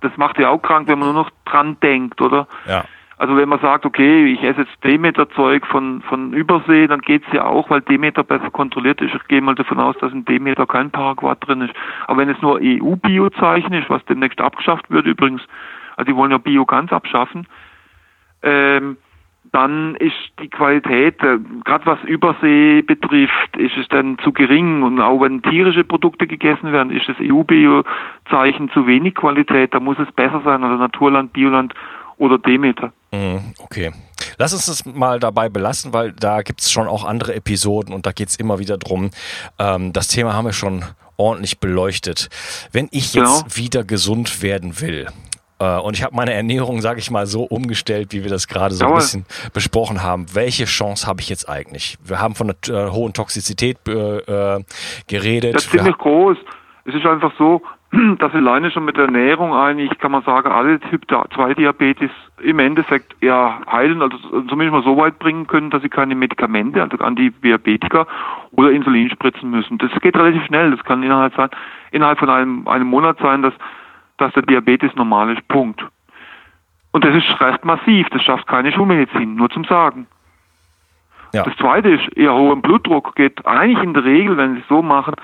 Das 0.00 0.16
macht 0.16 0.38
ja 0.38 0.50
auch 0.50 0.60
krank, 0.60 0.88
wenn 0.88 0.98
man 0.98 1.12
nur 1.12 1.22
noch 1.24 1.30
dran 1.44 1.78
denkt, 1.80 2.20
oder? 2.20 2.46
Ja. 2.66 2.84
Also 3.18 3.34
wenn 3.36 3.48
man 3.48 3.60
sagt, 3.60 3.86
okay, 3.86 4.26
ich 4.26 4.42
esse 4.42 4.60
jetzt 4.60 4.84
Demeter-Zeug 4.84 5.66
von, 5.66 6.02
von 6.02 6.34
Übersee, 6.34 6.86
dann 6.86 7.00
geht's 7.00 7.26
ja 7.32 7.46
auch, 7.46 7.70
weil 7.70 7.80
Demeter 7.80 8.22
besser 8.22 8.50
kontrolliert 8.50 9.00
ist. 9.00 9.14
Ich 9.14 9.28
gehe 9.28 9.40
mal 9.40 9.54
davon 9.54 9.80
aus, 9.80 9.96
dass 9.98 10.12
in 10.12 10.26
Demeter 10.26 10.66
kein 10.66 10.90
Paraquat 10.90 11.46
drin 11.46 11.62
ist. 11.62 11.72
Aber 12.06 12.18
wenn 12.18 12.28
es 12.28 12.40
nur 12.42 12.60
EU-Biozeichen 12.62 13.72
ist, 13.72 13.88
was 13.88 14.04
demnächst 14.04 14.40
abgeschafft 14.40 14.90
wird 14.90 15.06
übrigens, 15.06 15.40
also 15.96 16.10
die 16.10 16.16
wollen 16.16 16.30
ja 16.30 16.36
Bio 16.36 16.66
ganz 16.66 16.92
abschaffen, 16.92 17.46
ähm, 18.42 18.98
dann 19.52 19.94
ist 19.96 20.14
die 20.40 20.48
Qualität, 20.48 21.22
äh, 21.22 21.38
gerade 21.64 21.86
was 21.86 22.02
Übersee 22.04 22.82
betrifft, 22.82 23.56
ist 23.56 23.76
es 23.76 23.88
dann 23.88 24.18
zu 24.22 24.32
gering. 24.32 24.82
Und 24.82 25.00
auch 25.00 25.20
wenn 25.20 25.42
tierische 25.42 25.84
Produkte 25.84 26.26
gegessen 26.26 26.72
werden, 26.72 26.90
ist 26.90 27.08
das 27.08 27.16
EU-Bio-Zeichen 27.20 28.70
zu 28.70 28.86
wenig 28.86 29.14
Qualität. 29.14 29.74
Da 29.74 29.80
muss 29.80 29.98
es 29.98 30.10
besser 30.12 30.42
sein, 30.44 30.62
also 30.62 30.76
Naturland, 30.76 31.32
Bioland 31.32 31.74
oder 32.18 32.38
Demeter. 32.38 32.92
Mhm, 33.12 33.54
okay. 33.58 33.92
Lass 34.38 34.52
uns 34.52 34.66
das 34.66 34.84
mal 34.84 35.20
dabei 35.20 35.48
belassen, 35.48 35.92
weil 35.92 36.12
da 36.12 36.42
gibt 36.42 36.60
es 36.60 36.70
schon 36.70 36.88
auch 36.88 37.04
andere 37.04 37.34
Episoden 37.34 37.94
und 37.94 38.06
da 38.06 38.12
geht 38.12 38.28
es 38.28 38.36
immer 38.36 38.58
wieder 38.58 38.76
drum. 38.78 39.10
Ähm, 39.58 39.92
das 39.92 40.08
Thema 40.08 40.34
haben 40.34 40.46
wir 40.46 40.52
schon 40.52 40.84
ordentlich 41.16 41.58
beleuchtet. 41.58 42.28
Wenn 42.72 42.88
ich 42.90 43.14
jetzt 43.14 43.44
genau. 43.44 43.56
wieder 43.56 43.84
gesund 43.84 44.42
werden 44.42 44.80
will, 44.80 45.06
und 45.64 45.96
ich 45.96 46.02
habe 46.02 46.14
meine 46.14 46.32
Ernährung, 46.32 46.80
sage 46.80 46.98
ich 46.98 47.10
mal, 47.10 47.26
so 47.26 47.42
umgestellt, 47.42 48.12
wie 48.12 48.22
wir 48.22 48.30
das 48.30 48.46
gerade 48.46 48.74
so 48.74 48.86
ein 48.86 48.94
bisschen 48.94 49.24
besprochen 49.54 50.02
haben. 50.02 50.26
Welche 50.34 50.64
Chance 50.64 51.06
habe 51.06 51.20
ich 51.20 51.28
jetzt 51.28 51.48
eigentlich? 51.48 51.96
Wir 52.04 52.20
haben 52.20 52.34
von 52.34 52.48
der 52.48 52.86
äh, 52.86 52.90
hohen 52.90 53.12
Toxizität 53.12 53.78
äh, 53.88 54.18
äh 54.18 54.64
geredet. 55.08 55.54
Das 55.54 55.64
ist 55.64 55.70
ziemlich 55.70 55.96
groß. 55.96 56.36
Es 56.84 56.94
ist 56.94 57.06
einfach 57.06 57.32
so, 57.38 57.62
dass 58.18 58.34
alleine 58.34 58.70
schon 58.70 58.84
mit 58.84 58.96
der 58.96 59.04
Ernährung 59.04 59.54
eigentlich, 59.54 59.98
kann 59.98 60.12
man 60.12 60.22
sagen, 60.22 60.50
alle 60.50 60.80
Typ 60.80 61.02
2 61.08 61.54
Diabetes 61.54 62.10
im 62.42 62.58
Endeffekt 62.58 63.14
ja 63.22 63.60
heilen, 63.70 64.02
also 64.02 64.16
zumindest 64.48 64.72
mal 64.72 64.82
so 64.82 64.96
weit 64.96 65.18
bringen 65.18 65.46
können, 65.46 65.70
dass 65.70 65.82
sie 65.82 65.88
keine 65.88 66.14
Medikamente, 66.14 66.82
also 66.82 66.98
Antidiabetiker 66.98 68.06
oder 68.52 68.70
Insulin 68.70 69.10
spritzen 69.10 69.50
müssen. 69.50 69.78
Das 69.78 69.90
geht 70.00 70.16
relativ 70.16 70.44
schnell. 70.44 70.70
Das 70.70 70.84
kann 70.84 71.02
innerhalb 71.02 71.34
sein, 71.34 71.48
innerhalb 71.92 72.18
von 72.18 72.30
einem, 72.30 72.68
einem 72.68 72.88
Monat 72.88 73.18
sein, 73.20 73.42
dass, 73.42 73.54
dass 74.18 74.32
der 74.34 74.42
Diabetes 74.42 74.94
normal 74.94 75.30
ist. 75.30 75.46
Punkt. 75.48 75.84
Und 76.92 77.04
das 77.04 77.14
ist 77.14 77.40
recht 77.40 77.64
massiv. 77.64 78.08
Das 78.10 78.22
schafft 78.22 78.46
keine 78.46 78.72
Schulmedizin, 78.72 79.34
nur 79.34 79.50
zum 79.50 79.64
Sagen. 79.64 80.06
Ja. 81.34 81.42
Das 81.42 81.56
zweite 81.56 81.90
ist, 81.90 82.16
ihr 82.16 82.32
hoher 82.32 82.56
Blutdruck 82.56 83.14
geht 83.14 83.44
eigentlich 83.46 83.82
in 83.82 83.94
der 83.94 84.04
Regel, 84.04 84.36
wenn 84.36 84.54
sie 84.54 84.60
es 84.60 84.68
so 84.68 84.80
machen, 84.80 85.14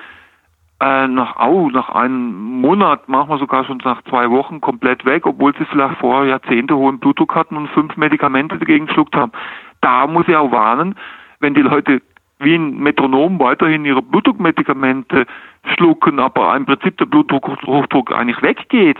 äh, 0.81 1.07
nach, 1.07 1.39
oh, 1.39 1.71
nach 1.71 1.91
einem 1.91 2.61
Monat, 2.61 3.09
manchmal 3.09 3.39
sogar 3.39 3.65
schon 3.65 3.79
nach 3.85 4.03
zwei 4.03 4.29
Wochen 4.31 4.61
komplett 4.61 5.05
weg, 5.05 5.27
obwohl 5.27 5.55
sie 5.57 5.65
vielleicht 5.67 5.99
vorher 5.99 6.29
Jahrzehnte 6.29 6.77
hohen 6.77 6.99
Blutdruck 6.99 7.35
hatten 7.35 7.57
und 7.57 7.69
fünf 7.69 7.97
Medikamente 7.97 8.59
dagegen 8.59 8.87
geschluckt 8.87 9.15
haben. 9.15 9.33
Da 9.81 10.07
muss 10.07 10.27
ich 10.29 10.37
auch 10.37 10.51
warnen, 10.51 10.97
wenn 11.39 11.55
die 11.55 11.63
Leute 11.63 12.03
wie 12.43 12.55
ein 12.55 12.79
Metronom 12.79 13.39
weiterhin 13.39 13.85
ihre 13.85 14.03
Blutdruckmedikamente 14.03 15.27
schlucken, 15.75 16.19
aber 16.19 16.55
im 16.57 16.67
Prinzip 16.67 16.97
der 16.99 17.07
Bluthochdruck 17.07 18.13
eigentlich 18.13 18.43
weggeht, 18.43 18.99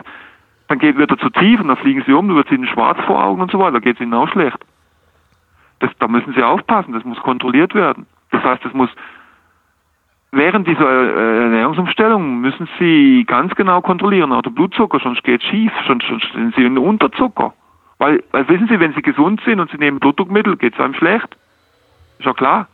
dann 0.69 0.79
geht 0.79 0.97
wird 0.97 1.11
er 1.11 1.19
zu 1.19 1.31
tief 1.31 1.61
und 1.61 1.69
dann 1.69 1.77
fliegen 1.77 2.03
sie 2.07 2.13
um, 2.13 2.29
dann 2.29 2.37
wird 2.37 2.51
ihnen 2.51 2.67
schwarz 2.67 2.99
vor 3.07 3.23
Augen 3.23 3.43
und 3.43 3.51
so 3.51 3.59
weiter, 3.59 3.81
geht 3.81 3.97
es 3.97 4.01
ihnen 4.01 4.15
auch 4.15 4.29
schlecht. 4.29 4.59
Das, 5.81 5.91
da 5.99 6.09
müssen 6.09 6.33
sie 6.35 6.43
aufpassen, 6.43 6.93
das 6.93 7.05
muss 7.05 7.19
kontrolliert 7.19 7.75
werden. 7.75 8.07
Das 8.31 8.43
heißt, 8.43 8.65
es 8.65 8.73
muss 8.73 8.91
während 10.33 10.67
dieser 10.67 10.89
äh, 10.89 11.43
Ernährungsumstellung 11.45 12.41
müssen 12.41 12.69
Sie 12.79 13.25
ganz 13.27 13.55
genau 13.55 13.81
kontrollieren, 13.81 14.33
auch 14.33 14.43
der 14.43 14.51
Blutzucker, 14.51 14.99
sonst 15.01 15.23
geht 15.23 15.43
es 15.43 15.49
schief, 15.49 15.73
sonst, 15.87 16.07
sonst 16.09 16.33
sind 16.33 16.55
Sie 16.57 16.65
in 16.65 16.79
Unterzucker. 16.79 17.53
Weil, 17.99 18.25
weil 18.33 18.49
wissen 18.49 18.67
Sie, 18.69 18.81
wenn 18.81 18.95
Sie 18.95 19.03
gesund 19.03 19.41
sind 19.45 19.61
und 19.61 19.71
Sie 19.71 19.77
nehmen 19.77 20.01
Blutdruckmittel, 20.01 20.57
geht 20.57 20.75
es 20.75 20.81
einem 20.81 20.95
schlecht. 20.95 21.37
Ist 22.19 22.27
ja 22.27 22.33
klar. 22.33 22.67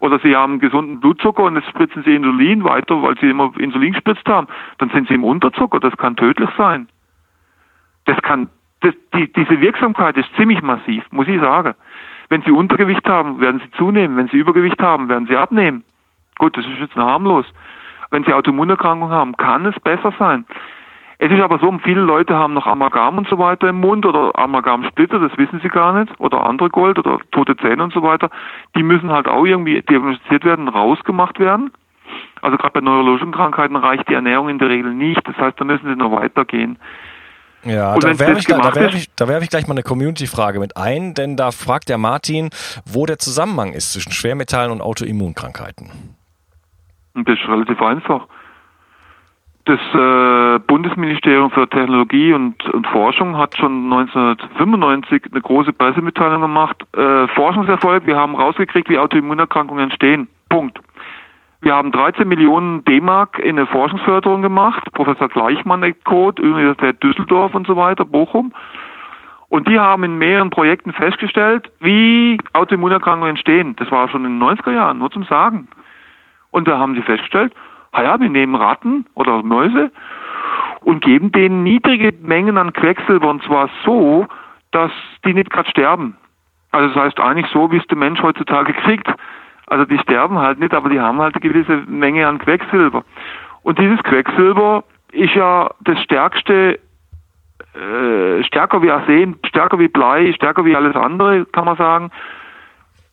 Oder 0.00 0.20
sie 0.20 0.36
haben 0.36 0.60
gesunden 0.60 1.00
Blutzucker 1.00 1.42
und 1.42 1.56
jetzt 1.56 1.68
spritzen 1.68 2.04
sie 2.04 2.14
Insulin 2.14 2.62
weiter, 2.62 3.02
weil 3.02 3.18
sie 3.18 3.30
immer 3.30 3.52
Insulin 3.58 3.92
gespritzt 3.92 4.26
haben. 4.28 4.46
Dann 4.78 4.90
sind 4.90 5.08
sie 5.08 5.14
im 5.14 5.24
Unterzucker. 5.24 5.80
Das 5.80 5.96
kann 5.96 6.16
tödlich 6.16 6.50
sein. 6.56 6.88
Das 8.04 8.20
kann, 8.22 8.48
das, 8.80 8.94
die, 9.14 9.32
diese 9.32 9.60
Wirksamkeit 9.60 10.16
ist 10.16 10.28
ziemlich 10.36 10.62
massiv, 10.62 11.04
muss 11.10 11.26
ich 11.26 11.40
sagen. 11.40 11.74
Wenn 12.28 12.42
sie 12.42 12.52
Untergewicht 12.52 13.08
haben, 13.08 13.40
werden 13.40 13.60
sie 13.64 13.70
zunehmen. 13.72 14.16
Wenn 14.16 14.28
sie 14.28 14.36
Übergewicht 14.36 14.80
haben, 14.80 15.08
werden 15.08 15.26
sie 15.26 15.36
abnehmen. 15.36 15.82
Gut, 16.38 16.56
das 16.56 16.64
ist 16.64 16.78
jetzt 16.78 16.94
harmlos. 16.94 17.46
Wenn 18.10 18.24
sie 18.24 18.32
Autoimmunerkrankungen 18.32 19.12
haben, 19.12 19.36
kann 19.36 19.66
es 19.66 19.78
besser 19.80 20.12
sein. 20.18 20.46
Es 21.20 21.32
ist 21.32 21.40
aber 21.40 21.58
so, 21.58 21.76
viele 21.82 22.00
Leute 22.00 22.36
haben 22.36 22.54
noch 22.54 22.66
Amalgam 22.66 23.18
und 23.18 23.28
so 23.28 23.38
weiter 23.38 23.68
im 23.68 23.80
Mund 23.80 24.06
oder 24.06 24.38
Amalgamsplitter, 24.38 25.18
das 25.18 25.36
wissen 25.36 25.60
sie 25.60 25.68
gar 25.68 25.92
nicht, 25.98 26.18
oder 26.20 26.46
andere 26.46 26.70
Gold 26.70 26.96
oder 26.98 27.18
tote 27.32 27.56
Zähne 27.56 27.82
und 27.82 27.92
so 27.92 28.02
weiter. 28.02 28.30
Die 28.76 28.84
müssen 28.84 29.10
halt 29.10 29.26
auch 29.26 29.44
irgendwie 29.44 29.82
diagnostiziert 29.82 30.44
werden, 30.44 30.68
rausgemacht 30.68 31.40
werden. 31.40 31.72
Also 32.40 32.56
gerade 32.56 32.74
bei 32.74 32.80
neurologischen 32.80 33.32
Krankheiten 33.32 33.74
reicht 33.74 34.08
die 34.08 34.14
Ernährung 34.14 34.48
in 34.48 34.60
der 34.60 34.68
Regel 34.68 34.94
nicht. 34.94 35.26
Das 35.26 35.36
heißt, 35.36 35.60
da 35.60 35.64
müssen 35.64 35.88
sie 35.88 35.96
noch 35.96 36.12
weitergehen. 36.12 36.78
Ja, 37.64 37.94
und 37.94 38.04
da 38.04 38.16
werfe 38.16 38.38
ich, 38.38 38.46
da 38.46 38.74
werf 38.74 38.94
ich, 38.94 39.12
da 39.16 39.26
werf 39.26 39.42
ich 39.42 39.50
gleich 39.50 39.66
mal 39.66 39.74
eine 39.74 39.82
Community-Frage 39.82 40.60
mit 40.60 40.76
ein, 40.76 41.14
denn 41.14 41.36
da 41.36 41.50
fragt 41.50 41.88
der 41.88 41.98
Martin, 41.98 42.50
wo 42.86 43.06
der 43.06 43.18
Zusammenhang 43.18 43.72
ist 43.72 43.92
zwischen 43.92 44.12
Schwermetallen 44.12 44.70
und 44.70 44.80
Autoimmunkrankheiten. 44.80 45.90
Das 47.14 47.36
ist 47.36 47.48
relativ 47.48 47.82
einfach 47.82 48.28
das 49.68 49.80
äh, 49.94 50.58
Bundesministerium 50.66 51.50
für 51.50 51.68
Technologie 51.68 52.32
und, 52.32 52.64
und, 52.70 52.86
Forschung 52.86 53.36
hat 53.36 53.56
schon 53.56 53.92
1995 53.92 55.24
eine 55.30 55.40
große 55.42 55.72
Pressemitteilung 55.72 56.40
gemacht. 56.40 56.84
Äh, 56.96 57.28
Forschungserfolg, 57.28 58.06
wir 58.06 58.16
haben 58.16 58.34
rausgekriegt, 58.34 58.88
wie 58.88 58.98
Autoimmunerkrankungen 58.98 59.84
entstehen. 59.84 60.28
Punkt. 60.48 60.80
Wir 61.60 61.74
haben 61.74 61.92
13 61.92 62.26
Millionen 62.26 62.84
D-Mark 62.84 63.38
in 63.38 63.58
eine 63.58 63.66
Forschungsförderung 63.66 64.42
gemacht. 64.42 64.90
Professor 64.92 65.28
Gleichmann 65.28 65.94
Code, 66.04 66.40
Universität 66.40 67.02
Düsseldorf 67.02 67.54
und 67.54 67.66
so 67.66 67.76
weiter, 67.76 68.04
Bochum. 68.04 68.52
Und 69.48 69.68
die 69.68 69.78
haben 69.78 70.04
in 70.04 70.18
mehreren 70.18 70.50
Projekten 70.50 70.92
festgestellt, 70.92 71.70
wie 71.80 72.38
Autoimmunerkrankungen 72.52 73.30
entstehen. 73.30 73.76
Das 73.76 73.90
war 73.90 74.08
schon 74.08 74.24
in 74.24 74.38
den 74.38 74.48
90er 74.48 74.72
Jahren, 74.72 74.98
nur 74.98 75.10
zum 75.10 75.24
Sagen. 75.24 75.68
Und 76.50 76.68
da 76.68 76.78
haben 76.78 76.94
sie 76.94 77.02
festgestellt, 77.02 77.52
ja, 77.94 78.20
wir 78.20 78.28
nehmen 78.28 78.54
Ratten 78.54 79.06
oder 79.14 79.42
Mäuse 79.42 79.90
und 80.80 81.02
geben 81.02 81.32
denen 81.32 81.62
niedrige 81.62 82.12
Mengen 82.20 82.58
an 82.58 82.72
Quecksilber 82.72 83.28
und 83.28 83.42
zwar 83.42 83.68
so, 83.84 84.26
dass 84.70 84.92
die 85.24 85.34
nicht 85.34 85.50
gerade 85.50 85.68
sterben. 85.70 86.16
Also 86.70 86.88
das 86.88 87.04
heißt 87.04 87.20
eigentlich 87.20 87.50
so, 87.52 87.70
wie 87.72 87.78
es 87.78 87.86
der 87.86 87.96
Mensch 87.96 88.22
heutzutage 88.22 88.72
kriegt. 88.74 89.08
Also 89.66 89.84
die 89.84 89.98
sterben 89.98 90.38
halt 90.38 90.58
nicht, 90.58 90.74
aber 90.74 90.88
die 90.88 91.00
haben 91.00 91.20
halt 91.20 91.34
eine 91.34 91.40
gewisse 91.40 91.82
Menge 91.86 92.26
an 92.26 92.38
Quecksilber. 92.38 93.04
Und 93.62 93.78
dieses 93.78 94.02
Quecksilber 94.02 94.84
ist 95.12 95.34
ja 95.34 95.70
das 95.80 96.00
stärkste, 96.02 96.78
äh, 97.74 98.42
stärker 98.44 98.82
wie 98.82 98.90
Arsen, 98.90 99.38
stärker 99.46 99.78
wie 99.78 99.88
Blei, 99.88 100.32
stärker 100.32 100.64
wie 100.64 100.76
alles 100.76 100.96
andere, 100.96 101.44
kann 101.46 101.64
man 101.64 101.76
sagen. 101.76 102.10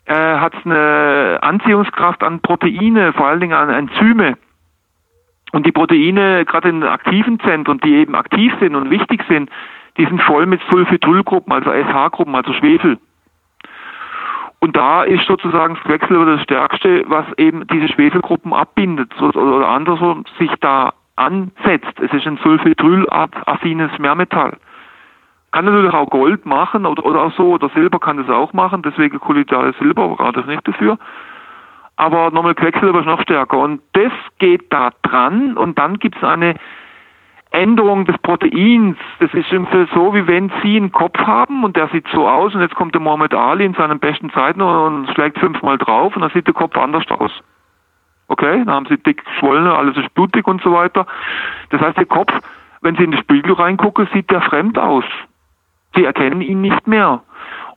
Äh, 0.05 0.13
hat 0.13 0.53
eine 0.63 1.39
Anziehungskraft 1.41 2.23
an 2.23 2.39
Proteine, 2.41 3.11
vor 3.13 3.27
allen 3.27 3.39
Dingen 3.39 3.53
an 3.53 3.69
Enzyme. 3.69 4.37
Und 5.51 5.65
die 5.65 5.71
Proteine, 5.71 6.45
gerade 6.45 6.69
in 6.69 6.83
aktiven 6.83 7.39
Zentren, 7.39 7.79
die 7.79 7.95
eben 7.95 8.15
aktiv 8.15 8.53
sind 8.59 8.75
und 8.75 8.89
wichtig 8.89 9.23
sind, 9.29 9.49
die 9.97 10.05
sind 10.05 10.21
voll 10.21 10.45
mit 10.45 10.61
Sulfidylgruppen, 10.69 11.53
also 11.53 11.71
SH-Gruppen, 11.71 12.35
also 12.35 12.53
Schwefel. 12.53 12.97
Und 14.59 14.75
da 14.75 15.03
ist 15.03 15.25
sozusagen 15.27 15.75
das 15.75 15.83
Quecksilber 15.83 16.25
das 16.25 16.41
Stärkste, 16.41 17.03
was 17.07 17.25
eben 17.37 17.67
diese 17.67 17.87
Schwefelgruppen 17.87 18.53
abbindet 18.53 19.13
oder 19.21 19.67
andersrum 19.67 20.25
sich 20.39 20.51
da 20.59 20.93
ansetzt. 21.15 21.99
Es 21.99 22.11
ist 22.11 22.25
ein 22.25 22.37
sulfidrylaffines 22.37 23.97
Mehrmetall. 23.99 24.57
Kann 25.51 25.65
natürlich 25.65 25.93
auch 25.93 26.09
Gold 26.09 26.45
machen 26.45 26.85
oder, 26.85 27.05
oder 27.05 27.21
auch 27.21 27.33
so, 27.33 27.53
oder 27.53 27.69
Silber 27.69 27.99
kann 27.99 28.17
das 28.17 28.29
auch 28.29 28.53
machen, 28.53 28.81
deswegen 28.81 29.19
kolloidales 29.19 29.77
Silber 29.77 30.17
ich 30.37 30.45
nicht 30.47 30.67
dafür 30.67 30.97
aber 31.97 32.31
nochmal 32.31 32.55
Quecksilber 32.55 32.99
ist 32.99 33.05
noch 33.05 33.21
stärker. 33.21 33.57
Und 33.57 33.81
das 33.93 34.11
geht 34.39 34.71
da 34.71 34.91
dran 35.01 35.57
und 35.57 35.79
dann 35.79 35.99
gibt 35.99 36.17
es 36.17 36.23
eine 36.23 36.55
Änderung 37.51 38.05
des 38.05 38.17
Proteins. 38.17 38.97
Das 39.19 39.33
ist 39.33 39.51
ungefähr 39.51 39.87
so, 39.93 40.13
wie 40.13 40.27
wenn 40.27 40.51
Sie 40.61 40.75
einen 40.75 40.91
Kopf 40.91 41.17
haben 41.19 41.63
und 41.63 41.77
der 41.77 41.87
sieht 41.87 42.05
so 42.13 42.27
aus 42.27 42.53
und 42.53 42.61
jetzt 42.61 42.75
kommt 42.75 42.93
der 42.93 43.01
Muhammad 43.01 43.33
Ali 43.33 43.65
in 43.65 43.73
seinen 43.73 43.99
besten 43.99 44.29
Zeiten 44.31 44.61
und 44.61 45.09
schlägt 45.11 45.39
fünfmal 45.39 45.77
drauf 45.77 46.15
und 46.15 46.21
dann 46.21 46.31
sieht 46.31 46.47
der 46.47 46.53
Kopf 46.53 46.75
anders 46.77 47.05
aus. 47.09 47.31
Okay, 48.27 48.63
dann 48.65 48.73
haben 48.73 48.85
Sie 48.87 48.97
dick 48.97 49.23
geschwollen, 49.23 49.67
alles 49.67 49.95
ist 49.97 50.13
blutig 50.15 50.47
und 50.47 50.61
so 50.63 50.73
weiter. 50.73 51.05
Das 51.69 51.79
heißt, 51.79 51.97
der 51.97 52.07
Kopf, 52.07 52.33
wenn 52.81 52.95
Sie 52.95 53.03
in 53.03 53.11
den 53.11 53.21
Spiegel 53.21 53.53
reingucken, 53.53 54.07
sieht 54.13 54.31
der 54.31 54.41
fremd 54.41 54.77
aus. 54.77 55.05
Sie 55.95 56.03
erkennen 56.03 56.41
ihn 56.41 56.61
nicht 56.61 56.87
mehr. 56.87 57.21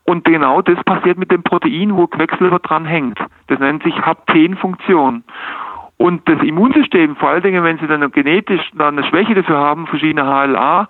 Und 0.08 0.24
genau 0.24 0.62
das 0.62 0.82
passiert 0.84 1.18
mit 1.18 1.30
dem 1.30 1.42
Protein, 1.42 1.94
wo 1.94 2.06
Quecksilber 2.06 2.60
dran 2.60 2.86
hängt. 2.86 3.18
Das 3.48 3.58
nennt 3.58 3.82
sich 3.82 3.94
Haptenfunktion. 4.00 5.22
Und 5.98 6.26
das 6.26 6.40
Immunsystem, 6.40 7.14
vor 7.16 7.28
allen 7.28 7.42
Dingen, 7.42 7.62
wenn 7.62 7.76
Sie 7.76 7.86
dann 7.86 8.10
genetisch 8.10 8.70
dann 8.72 8.96
eine 8.96 9.06
Schwäche 9.06 9.34
dafür 9.34 9.58
haben, 9.58 9.86
verschiedene 9.86 10.22
HLA, 10.24 10.88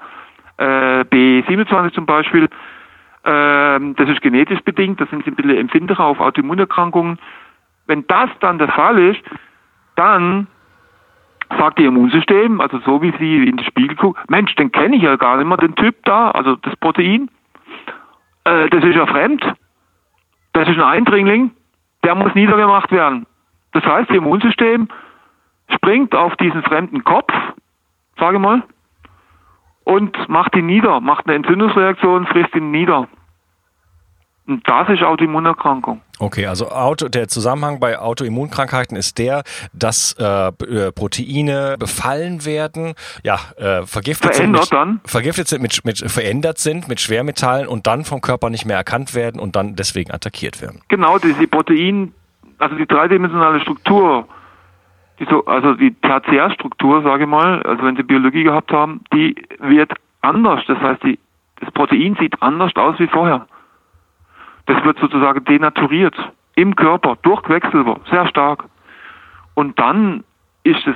äh, 0.59 1.01
B27 1.01 1.95
zum 1.95 2.07
Beispiel, 2.07 2.45
äh, 2.45 3.81
das 3.97 4.09
ist 4.09 4.23
genetisch 4.23 4.61
bedingt, 4.61 5.01
da 5.01 5.07
sind 5.07 5.25
Sie 5.25 5.33
ein 5.33 5.35
bisschen 5.35 5.57
empfindlicher 5.57 6.05
auf 6.05 6.21
Autoimmunerkrankungen. 6.21 7.19
Wenn 7.89 8.07
das 8.07 8.31
dann 8.39 8.59
der 8.59 8.69
Fall 8.69 9.01
ist, 9.01 9.23
dann 9.97 10.47
sagt 11.59 11.81
Ihr 11.81 11.89
Immunsystem, 11.89 12.61
also 12.61 12.79
so 12.87 13.03
wie 13.03 13.13
Sie 13.19 13.49
in 13.49 13.57
den 13.57 13.67
Spiegel 13.67 13.97
gucken, 13.97 14.23
Mensch, 14.29 14.55
den 14.55 14.71
kenne 14.71 14.95
ich 14.95 15.03
ja 15.03 15.17
gar 15.17 15.39
nicht 15.39 15.49
mehr, 15.49 15.57
den 15.57 15.75
Typ 15.75 16.05
da, 16.05 16.31
also 16.31 16.55
das 16.55 16.77
Protein 16.77 17.29
äh, 18.49 18.71
das 18.71 18.85
ist 18.85 18.95
ja 18.95 19.07
fremd, 19.07 19.43
das 20.53 20.69
ist 20.69 20.77
ein 20.77 20.83
Eindringling, 20.83 21.51
der 22.05 22.15
muss 22.15 22.35
niedergemacht 22.35 22.91
werden. 22.91 23.27
Das 23.73 23.85
heißt, 23.85 24.11
das 24.11 24.17
Immunsystem 24.17 24.89
springt 25.75 26.15
auf 26.15 26.35
diesen 26.37 26.63
fremden 26.63 27.05
Kopf, 27.05 27.33
sage 28.19 28.39
mal, 28.39 28.63
und 29.85 30.29
macht 30.29 30.55
ihn 30.57 30.67
nieder, 30.67 31.01
macht 31.01 31.27
eine 31.27 31.37
Entzündungsreaktion, 31.37 32.27
frisst 32.27 32.55
ihn 32.55 32.71
nieder. 32.71 33.09
Das 34.65 34.89
ist 34.89 35.03
Autoimmunerkrankung. 35.03 36.01
Okay, 36.19 36.47
also 36.47 36.71
Auto, 36.71 37.09
der 37.09 37.29
Zusammenhang 37.29 37.81
bei 37.81 37.99
Autoimmunkrankheiten 37.99 38.97
ist 38.97 39.19
der, 39.19 39.43
dass 39.75 40.17
äh, 40.19 40.49
äh 40.49 40.91
Proteine 40.91 41.77
befallen 41.79 42.47
werden, 42.47 42.95
ja, 43.23 43.35
äh, 43.59 43.85
vergiftet 43.85 44.37
verändert 44.37 44.65
sind, 44.65 44.79
mit, 44.79 44.89
dann? 44.89 45.01
vergiftet 45.05 45.49
sind, 45.49 45.61
mit, 45.61 45.85
mit 45.85 45.99
verändert 45.99 46.57
sind 46.57 46.89
mit 46.89 46.99
Schwermetallen 46.99 47.69
und 47.69 47.87
dann 47.87 48.05
vom 48.05 48.23
Körper 48.23 48.49
nicht 48.49 48.65
mehr 48.65 48.79
erkannt 48.79 49.15
werden 49.15 49.39
und 49.39 49.55
dann 49.55 49.77
deswegen 49.77 50.11
attackiert 50.13 50.63
werden. 50.63 50.81
Genau, 50.89 51.19
diese 51.19 51.47
Protein, 51.47 52.15
also 52.57 52.75
die 52.75 52.87
dreidimensionale 52.87 53.61
Struktur, 53.61 54.27
die 55.21 55.27
so, 55.29 55.45
also 55.45 55.75
die 55.75 55.93
Tertiärstruktur, 55.93 57.03
sage 57.03 57.25
ich 57.25 57.29
mal, 57.29 57.63
also 57.65 57.85
wenn 57.85 57.97
Sie 57.97 58.03
Biologie 58.03 58.45
gehabt 58.45 58.73
haben, 58.73 59.03
die 59.13 59.37
wird 59.59 59.93
anders. 60.23 60.63
Das 60.67 60.79
heißt, 60.79 61.03
die, 61.03 61.19
das 61.61 61.71
Protein 61.73 62.17
sieht 62.19 62.41
anders 62.41 62.75
aus 62.77 62.99
wie 62.99 63.09
vorher. 63.09 63.47
Das 64.69 64.85
wird 64.85 64.99
sozusagen 64.99 65.45
denaturiert 65.47 66.15
im 66.55 66.77
Körper 66.77 67.17
durch 67.23 67.43
Quecksilber, 67.43 68.01
sehr 68.11 68.29
stark. 68.29 68.65
Und 69.55 69.79
dann 69.79 70.25
ist 70.63 70.87
es, 70.87 70.95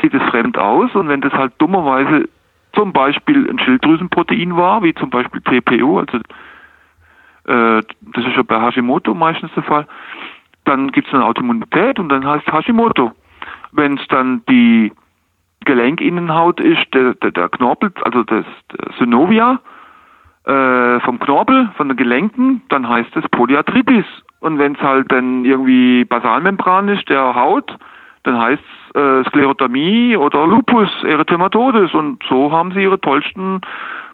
sieht 0.00 0.12
es 0.12 0.22
fremd 0.30 0.58
aus 0.58 0.92
und 0.94 1.08
wenn 1.08 1.20
das 1.20 1.32
halt 1.32 1.52
dummerweise 1.58 2.28
zum 2.72 2.92
Beispiel 2.92 3.48
ein 3.48 3.60
Schilddrüsenprotein 3.60 4.56
war, 4.56 4.82
wie 4.82 4.92
zum 4.94 5.10
Beispiel 5.10 5.40
TPO, 5.40 6.00
also 6.00 6.18
äh, 7.44 7.82
das 8.00 8.24
ist 8.24 8.36
ja 8.36 8.42
bei 8.42 8.60
Hashimoto 8.60 9.14
meistens 9.14 9.52
der 9.54 9.62
Fall, 9.62 9.86
dann 10.64 10.90
gibt 10.90 11.06
es 11.06 11.14
eine 11.14 11.24
Autoimmunität 11.24 12.00
und 12.00 12.08
dann 12.08 12.26
heißt 12.26 12.52
Hashimoto. 12.52 13.12
Wenn 13.70 13.98
es 13.98 14.08
dann 14.08 14.42
die 14.48 14.92
Gelenkinnenhaut 15.64 16.58
ist, 16.58 16.92
der, 16.92 17.14
der, 17.14 17.30
der 17.30 17.48
Knorpel, 17.50 17.92
also 18.02 18.24
das 18.24 18.44
Synovia, 18.98 19.60
äh, 20.44 21.00
vom 21.00 21.18
Knorpel, 21.18 21.70
von 21.76 21.88
den 21.88 21.96
Gelenken, 21.96 22.62
dann 22.68 22.88
heißt 22.88 23.14
es 23.16 23.28
Polyarthritis. 23.30 24.04
Und 24.40 24.58
wenn 24.58 24.74
es 24.74 24.80
halt 24.80 25.10
dann 25.12 25.44
irgendwie 25.44 26.04
Basalmembran 26.04 26.88
ist, 26.88 27.08
der 27.08 27.34
Haut, 27.34 27.76
dann 28.24 28.40
heißt 28.40 28.62
es 28.94 29.00
äh, 29.00 29.24
Sklerodermie 29.28 30.16
oder 30.16 30.46
Lupus 30.46 30.88
erythematodes. 31.04 31.94
Und 31.94 32.22
so 32.28 32.50
haben 32.50 32.72
sie 32.72 32.82
ihre 32.82 33.00
tollsten 33.00 33.60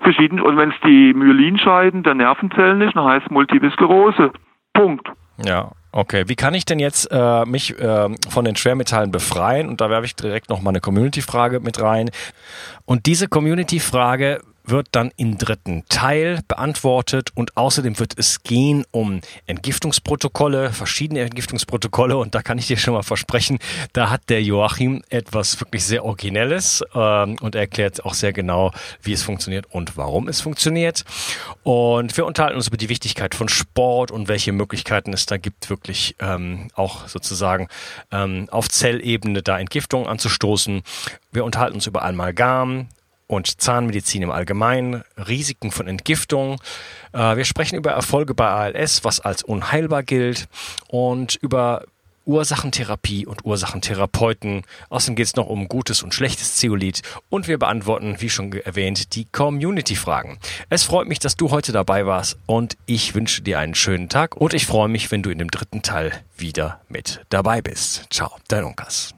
verschiedenen, 0.00 0.42
und 0.44 0.56
wenn 0.56 0.70
es 0.70 0.76
die 0.84 1.14
Myelinscheiden 1.14 2.02
der 2.02 2.14
Nervenzellen 2.14 2.80
ist, 2.82 2.94
dann 2.94 3.04
heißt 3.04 3.26
es 3.26 3.30
Multiple 3.30 3.70
Sklerose. 3.70 4.30
Punkt. 4.74 5.10
Ja, 5.44 5.70
Okay, 5.90 6.24
wie 6.26 6.36
kann 6.36 6.52
ich 6.52 6.66
denn 6.66 6.78
jetzt 6.78 7.08
äh, 7.10 7.46
mich 7.46 7.78
äh, 7.78 8.08
von 8.28 8.44
den 8.44 8.56
Schwermetallen 8.56 9.10
befreien? 9.10 9.68
Und 9.68 9.80
da 9.80 9.88
werfe 9.88 10.04
ich 10.04 10.14
direkt 10.14 10.50
noch 10.50 10.60
mal 10.60 10.70
eine 10.70 10.80
Community-Frage 10.80 11.60
mit 11.60 11.80
rein. 11.80 12.10
Und 12.84 13.06
diese 13.06 13.26
Community-Frage 13.26 14.40
wird 14.70 14.88
dann 14.92 15.10
im 15.16 15.38
dritten 15.38 15.84
Teil 15.88 16.40
beantwortet 16.48 17.30
und 17.34 17.56
außerdem 17.56 17.98
wird 17.98 18.14
es 18.16 18.42
gehen 18.42 18.84
um 18.90 19.20
Entgiftungsprotokolle, 19.46 20.72
verschiedene 20.72 21.20
Entgiftungsprotokolle 21.20 22.16
und 22.16 22.34
da 22.34 22.42
kann 22.42 22.58
ich 22.58 22.66
dir 22.66 22.76
schon 22.76 22.94
mal 22.94 23.02
versprechen, 23.02 23.58
da 23.92 24.10
hat 24.10 24.28
der 24.28 24.42
Joachim 24.42 25.02
etwas 25.08 25.60
wirklich 25.60 25.84
sehr 25.84 26.04
Originelles 26.04 26.82
ähm, 26.94 27.36
und 27.40 27.54
er 27.54 27.62
erklärt 27.62 28.04
auch 28.04 28.14
sehr 28.14 28.32
genau, 28.32 28.72
wie 29.02 29.12
es 29.12 29.22
funktioniert 29.22 29.66
und 29.70 29.96
warum 29.96 30.28
es 30.28 30.40
funktioniert. 30.40 31.04
Und 31.62 32.16
wir 32.16 32.26
unterhalten 32.26 32.56
uns 32.56 32.68
über 32.68 32.76
die 32.76 32.88
Wichtigkeit 32.88 33.34
von 33.34 33.48
Sport 33.48 34.10
und 34.10 34.28
welche 34.28 34.52
Möglichkeiten 34.52 35.12
es 35.12 35.26
da 35.26 35.36
gibt, 35.36 35.70
wirklich 35.70 36.16
ähm, 36.20 36.68
auch 36.74 37.08
sozusagen 37.08 37.68
ähm, 38.10 38.48
auf 38.50 38.68
Zellebene 38.68 39.42
da 39.42 39.58
Entgiftung 39.58 40.06
anzustoßen. 40.06 40.82
Wir 41.32 41.44
unterhalten 41.44 41.74
uns 41.74 41.86
über 41.86 42.02
Amalgam, 42.04 42.88
und 43.28 43.60
Zahnmedizin 43.60 44.22
im 44.22 44.32
Allgemeinen, 44.32 45.04
Risiken 45.16 45.70
von 45.70 45.86
Entgiftung. 45.86 46.60
Äh, 47.12 47.36
wir 47.36 47.44
sprechen 47.44 47.76
über 47.76 47.92
Erfolge 47.92 48.34
bei 48.34 48.48
ALS, 48.48 49.04
was 49.04 49.20
als 49.20 49.44
unheilbar 49.44 50.02
gilt 50.02 50.48
und 50.88 51.36
über 51.36 51.84
Ursachentherapie 52.28 53.26
und 53.26 53.44
Ursachentherapeuten. 53.44 54.62
Außerdem 54.90 55.16
geht 55.16 55.26
es 55.26 55.36
noch 55.36 55.46
um 55.46 55.66
gutes 55.66 56.02
und 56.02 56.14
schlechtes 56.14 56.56
Zeolit 56.56 57.02
und 57.30 57.48
wir 57.48 57.58
beantworten, 57.58 58.16
wie 58.18 58.28
schon 58.28 58.52
erwähnt, 58.52 59.14
die 59.14 59.24
Community-Fragen. 59.24 60.38
Es 60.68 60.84
freut 60.84 61.08
mich, 61.08 61.18
dass 61.18 61.36
du 61.36 61.50
heute 61.50 61.72
dabei 61.72 62.06
warst 62.06 62.38
und 62.46 62.76
ich 62.86 63.14
wünsche 63.14 63.42
dir 63.42 63.58
einen 63.58 63.74
schönen 63.74 64.08
Tag 64.08 64.36
und 64.36 64.52
ich 64.54 64.66
freue 64.66 64.88
mich, 64.88 65.10
wenn 65.10 65.22
du 65.22 65.30
in 65.30 65.38
dem 65.38 65.50
dritten 65.50 65.82
Teil 65.82 66.12
wieder 66.36 66.80
mit 66.88 67.24
dabei 67.30 67.62
bist. 67.62 68.04
Ciao, 68.10 68.36
dein 68.48 68.64
Unkas. 68.64 69.17